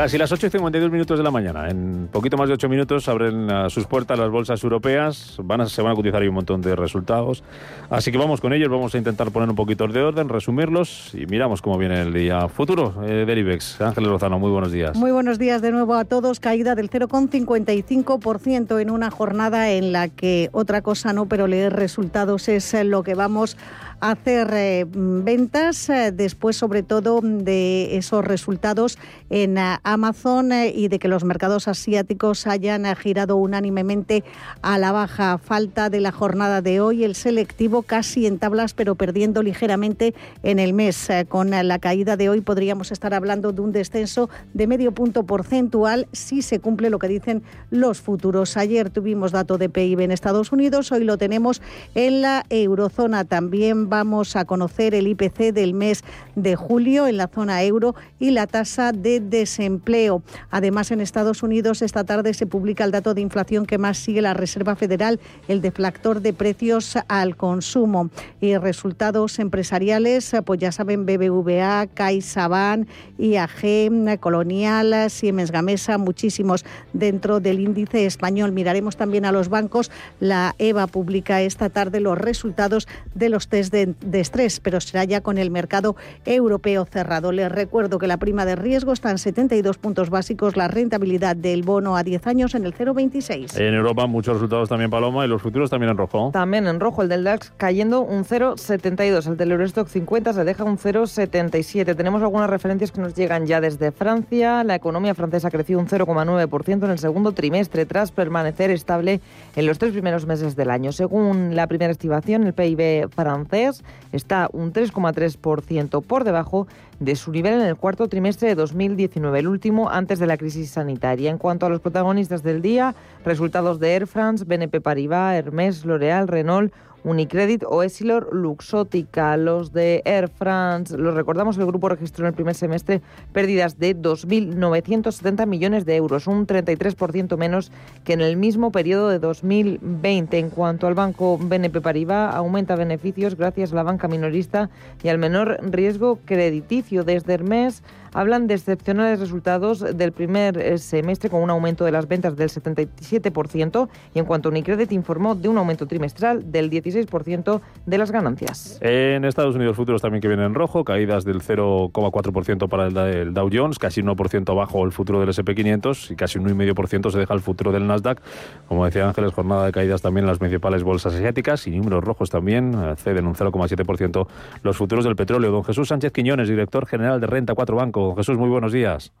[0.00, 1.68] Casi las 8 y 52 minutos de la mañana.
[1.68, 5.36] En poquito más de 8 minutos abren a sus puertas las bolsas europeas.
[5.44, 7.44] Van a, se van a cotizar ahí un montón de resultados.
[7.90, 8.70] Así que vamos con ellos.
[8.70, 12.48] Vamos a intentar poner un poquito de orden, resumirlos y miramos cómo viene el día
[12.48, 13.46] futuro eh, del.
[13.78, 14.96] Ángeles Lozano, muy buenos días.
[14.96, 16.40] Muy buenos días de nuevo a todos.
[16.40, 22.48] Caída del 0,55% en una jornada en la que otra cosa no, pero leer resultados
[22.48, 28.98] es lo que vamos a hacer eh, ventas eh, después sobre todo de esos resultados
[29.28, 34.24] en eh, Amazon y de que los mercados asiáticos hayan girado unánimemente
[34.62, 35.38] a la baja.
[35.38, 40.58] Falta de la jornada de hoy el selectivo casi en tablas pero perdiendo ligeramente en
[40.58, 41.08] el mes.
[41.28, 46.08] Con la caída de hoy podríamos estar hablando de un descenso de medio punto porcentual
[46.12, 48.56] si se cumple lo que dicen los futuros.
[48.56, 51.60] Ayer tuvimos dato de PIB en Estados Unidos, hoy lo tenemos
[51.94, 53.24] en la eurozona.
[53.24, 56.02] También vamos a conocer el IPC del mes
[56.36, 60.22] de julio en la zona euro y la tasa de desempleo.
[60.50, 64.22] Además, en Estados Unidos esta tarde se publica el dato de inflación que más sigue
[64.22, 68.10] la Reserva Federal, el deflactor de precios al consumo.
[68.40, 72.88] Y resultados empresariales, pues ya saben, BBVA, CaixaBank,
[73.18, 78.52] IAG, Colonial, Siemens Gamesa, muchísimos dentro del índice español.
[78.52, 79.90] Miraremos también a los bancos.
[80.20, 85.04] La EVA publica esta tarde los resultados de los test de, de estrés, pero será
[85.04, 87.32] ya con el mercado europeo cerrado.
[87.32, 91.62] Les recuerdo que la prima de riesgo está en 72 puntos básicos, la rentabilidad del
[91.62, 93.58] bono a 10 años en el 0,26.
[93.58, 96.30] En Europa muchos resultados también, Paloma, y los futuros también en rojo.
[96.32, 99.26] También en rojo, el del DAX cayendo un 0,72.
[99.26, 101.96] El del Eurostock 50 se deja un 0,77.
[101.96, 104.64] Tenemos algunas referencias que nos llegan ya desde Francia.
[104.64, 109.20] La economía francesa creció un 0,9% en el segundo trimestre, tras permanecer estable
[109.56, 110.92] en los tres primeros meses del año.
[110.92, 113.69] Según la primera estimación, el PIB francés
[114.12, 116.66] está un 3,3% por debajo
[116.98, 120.70] de su nivel en el cuarto trimestre de 2019, el último antes de la crisis
[120.70, 121.30] sanitaria.
[121.30, 122.94] En cuanto a los protagonistas del día,
[123.24, 126.72] resultados de Air France, BNP Paribas, Hermès, L'Oréal, Renault
[127.04, 129.36] Unicredit o Essilor Luxótica.
[129.36, 133.00] Los de Air France, los recordamos, el grupo registró en el primer semestre
[133.32, 137.72] pérdidas de 2.970 millones de euros, un 33% menos
[138.04, 140.38] que en el mismo periodo de 2020.
[140.38, 144.70] En cuanto al banco BNP Paribas, aumenta beneficios gracias a la banca minorista
[145.02, 147.04] y al menor riesgo crediticio.
[147.04, 147.82] Desde Hermes
[148.12, 152.48] hablan de excepcionales resultados del primer eh, semestre con un aumento de las ventas del
[152.48, 158.10] 77% y en cuanto a Unicredit informó de un aumento trimestral del 16% de las
[158.10, 158.78] ganancias.
[158.80, 163.50] En Estados Unidos futuros también que vienen en rojo, caídas del 0,4% para el Dow
[163.52, 167.34] Jones, casi un 1% bajo el futuro del SP500 y casi un 1,5% se deja
[167.34, 168.20] el futuro del Nasdaq.
[168.68, 172.30] Como decía Ángeles, jornada de caídas también en las principales bolsas asiáticas y números rojos
[172.30, 174.26] también, eh, ceden un 0,7%
[174.62, 175.50] los futuros del petróleo.
[175.50, 177.99] Don Jesús Sánchez Quiñones, director general de Renta 4 Banco.
[178.16, 179.12] Jesús, muy buenos días.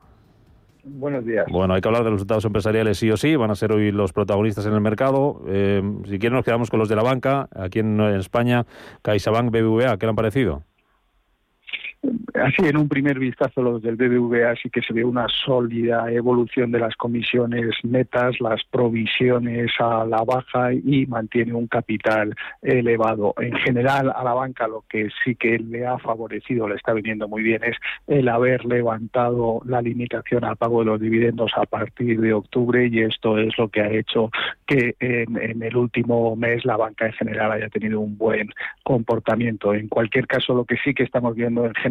[0.82, 1.46] Buenos días.
[1.50, 3.92] Bueno, hay que hablar de los resultados empresariales sí o sí, van a ser hoy
[3.92, 5.42] los protagonistas en el mercado.
[5.46, 7.48] Eh, si quieren nos quedamos con los de la banca.
[7.54, 8.64] Aquí en, en España,
[9.02, 10.62] CaixaBank, BBVA, ¿qué le han parecido?
[12.02, 16.72] Así, en un primer vistazo, los del BBVA sí que se ve una sólida evolución
[16.72, 23.34] de las comisiones netas, las provisiones a la baja y mantiene un capital elevado.
[23.38, 27.28] En general, a la banca lo que sí que le ha favorecido, le está viniendo
[27.28, 27.76] muy bien, es
[28.06, 33.00] el haber levantado la limitación al pago de los dividendos a partir de octubre y
[33.00, 34.30] esto es lo que ha hecho
[34.66, 38.50] que en, en el último mes la banca en general haya tenido un buen
[38.84, 39.74] comportamiento.
[39.74, 41.89] En cualquier caso, lo que sí que estamos viendo en general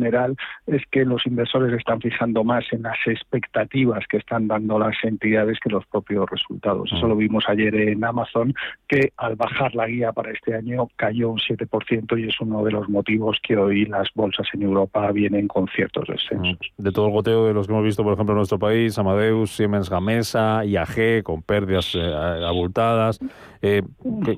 [0.68, 5.60] es que los inversores están fijando más en las expectativas que están dando las entidades
[5.60, 6.91] que los propios resultados.
[6.91, 8.54] Eso lo vimos ayer en Amazon,
[8.88, 12.72] que al bajar la guía para este año cayó un 7% y es uno de
[12.72, 16.72] los motivos que hoy las bolsas en Europa vienen con ciertos descensos.
[16.78, 19.52] De todo el goteo de los que hemos visto, por ejemplo, en nuestro país, Amadeus,
[19.52, 22.14] Siemens Gamesa, IAG, con pérdidas eh,
[22.45, 23.20] abultadas,
[23.62, 23.84] eh,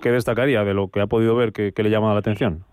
[0.02, 2.64] ¿qué, destacaría de lo que ha podido ver que, que le llama la atención?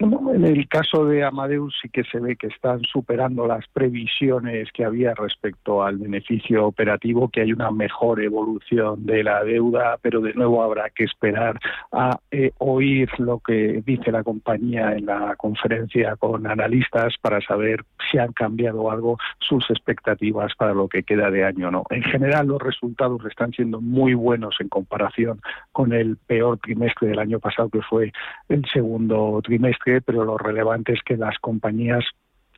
[0.00, 4.84] En el caso de Amadeus sí que se ve que están superando las previsiones que
[4.84, 10.34] había respecto al beneficio operativo, que hay una mejor evolución de la deuda, pero de
[10.34, 11.58] nuevo habrá que esperar
[11.90, 17.82] a eh, oír lo que dice la compañía en la conferencia con analistas para saber
[18.08, 21.82] si han cambiado algo sus expectativas para lo que queda de año no.
[21.90, 25.40] En general los resultados están siendo muy buenos en comparación
[25.72, 28.12] con el peor trimestre del año pasado que fue
[28.48, 32.04] el segundo trimestre pero lo relevante es que las compañías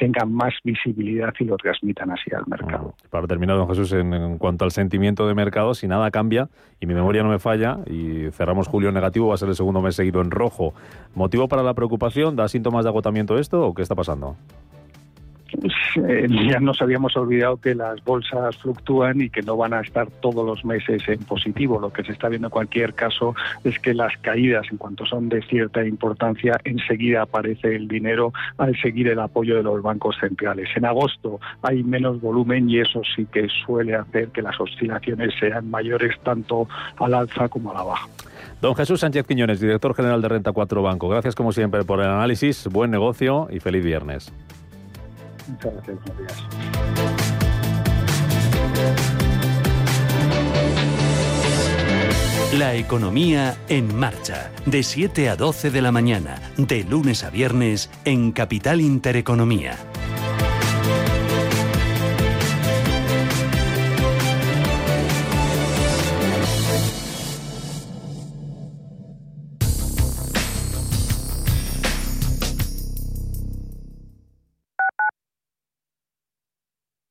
[0.00, 2.94] tengan más visibilidad y lo transmitan así al mercado.
[3.10, 6.48] Para terminar, don Jesús, en, cuanto al sentimiento de mercado, si nada cambia
[6.80, 9.82] y mi memoria no me falla y cerramos julio negativo, va a ser el segundo
[9.82, 10.72] mes seguido en rojo.
[11.14, 12.34] ¿Motivo para la preocupación?
[12.34, 14.36] ¿Da síntomas de agotamiento esto o qué está pasando?
[15.58, 15.72] Pues,
[16.08, 20.08] eh, ya nos habíamos olvidado que las bolsas fluctúan y que no van a estar
[20.20, 21.80] todos los meses en positivo.
[21.80, 23.34] Lo que se está viendo en cualquier caso
[23.64, 28.76] es que las caídas, en cuanto son de cierta importancia, enseguida aparece el dinero al
[28.80, 30.68] seguir el apoyo de los bancos centrales.
[30.76, 35.70] En agosto hay menos volumen y eso sí que suele hacer que las oscilaciones sean
[35.70, 38.08] mayores tanto al alza como a la baja.
[38.60, 41.08] Don Jesús Sánchez Quiñones, director general de Renta 4 Banco.
[41.08, 44.32] Gracias como siempre por el análisis, buen negocio y feliz viernes.
[45.50, 45.98] Muchas gracias.
[52.58, 57.90] La economía en marcha, de 7 a 12 de la mañana, de lunes a viernes,
[58.04, 59.76] en Capital Intereconomía.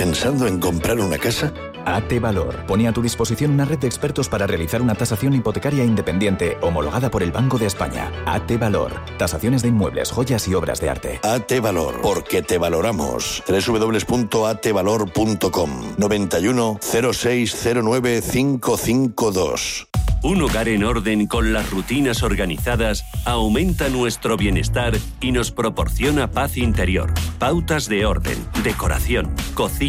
[0.00, 1.52] ¿Pensando en comprar una casa?
[1.84, 5.84] AT Valor pone a tu disposición una red de expertos para realizar una tasación hipotecaria
[5.84, 8.10] independiente homologada por el Banco de España.
[8.26, 8.92] AT Valor.
[9.18, 11.20] Tasaciones de inmuebles, joyas y obras de arte.
[11.22, 12.00] AT Valor.
[12.02, 13.42] Porque te valoramos.
[13.46, 19.90] www.atvalor.com 91 0609 552
[20.22, 26.58] un hogar en orden con las rutinas organizadas aumenta nuestro bienestar y nos proporciona paz
[26.58, 27.14] interior.
[27.38, 29.79] Pautas de orden, decoración, cocina,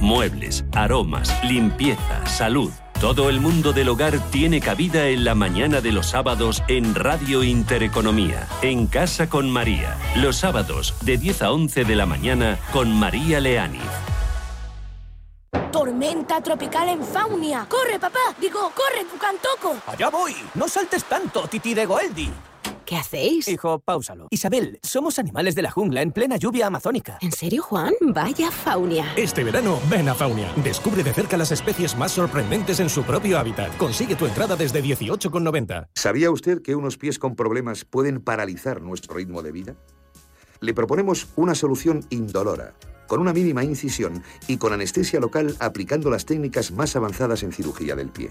[0.00, 2.70] muebles, aromas, limpieza, salud.
[3.00, 7.42] Todo el mundo del hogar tiene cabida en la mañana de los sábados en Radio
[7.42, 9.96] Intereconomía, en Casa con María.
[10.16, 13.80] Los sábados de 10 a 11 de la mañana con María Leani.
[15.72, 17.66] Tormenta tropical en Faunia.
[17.68, 18.34] ¡Corre, papá!
[18.38, 19.76] Digo, corre, Tucantoco.
[19.86, 20.34] Allá voy.
[20.54, 22.30] No saltes tanto, Titi de Goeldi.
[22.88, 23.46] ¿Qué hacéis?
[23.48, 24.28] Hijo, páusalo.
[24.30, 27.18] Isabel, somos animales de la jungla en plena lluvia amazónica.
[27.20, 27.92] ¿En serio, Juan?
[28.00, 29.12] Vaya Faunia.
[29.14, 30.50] Este verano, ven a Faunia.
[30.64, 33.76] Descubre de cerca las especies más sorprendentes en su propio hábitat.
[33.76, 35.88] Consigue tu entrada desde 18,90.
[35.94, 39.76] ¿Sabía usted que unos pies con problemas pueden paralizar nuestro ritmo de vida?
[40.60, 42.72] Le proponemos una solución indolora,
[43.06, 47.94] con una mínima incisión y con anestesia local aplicando las técnicas más avanzadas en cirugía
[47.96, 48.30] del pie.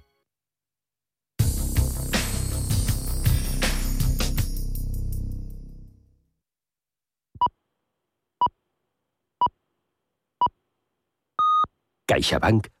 [12.11, 12.71] CaixaBank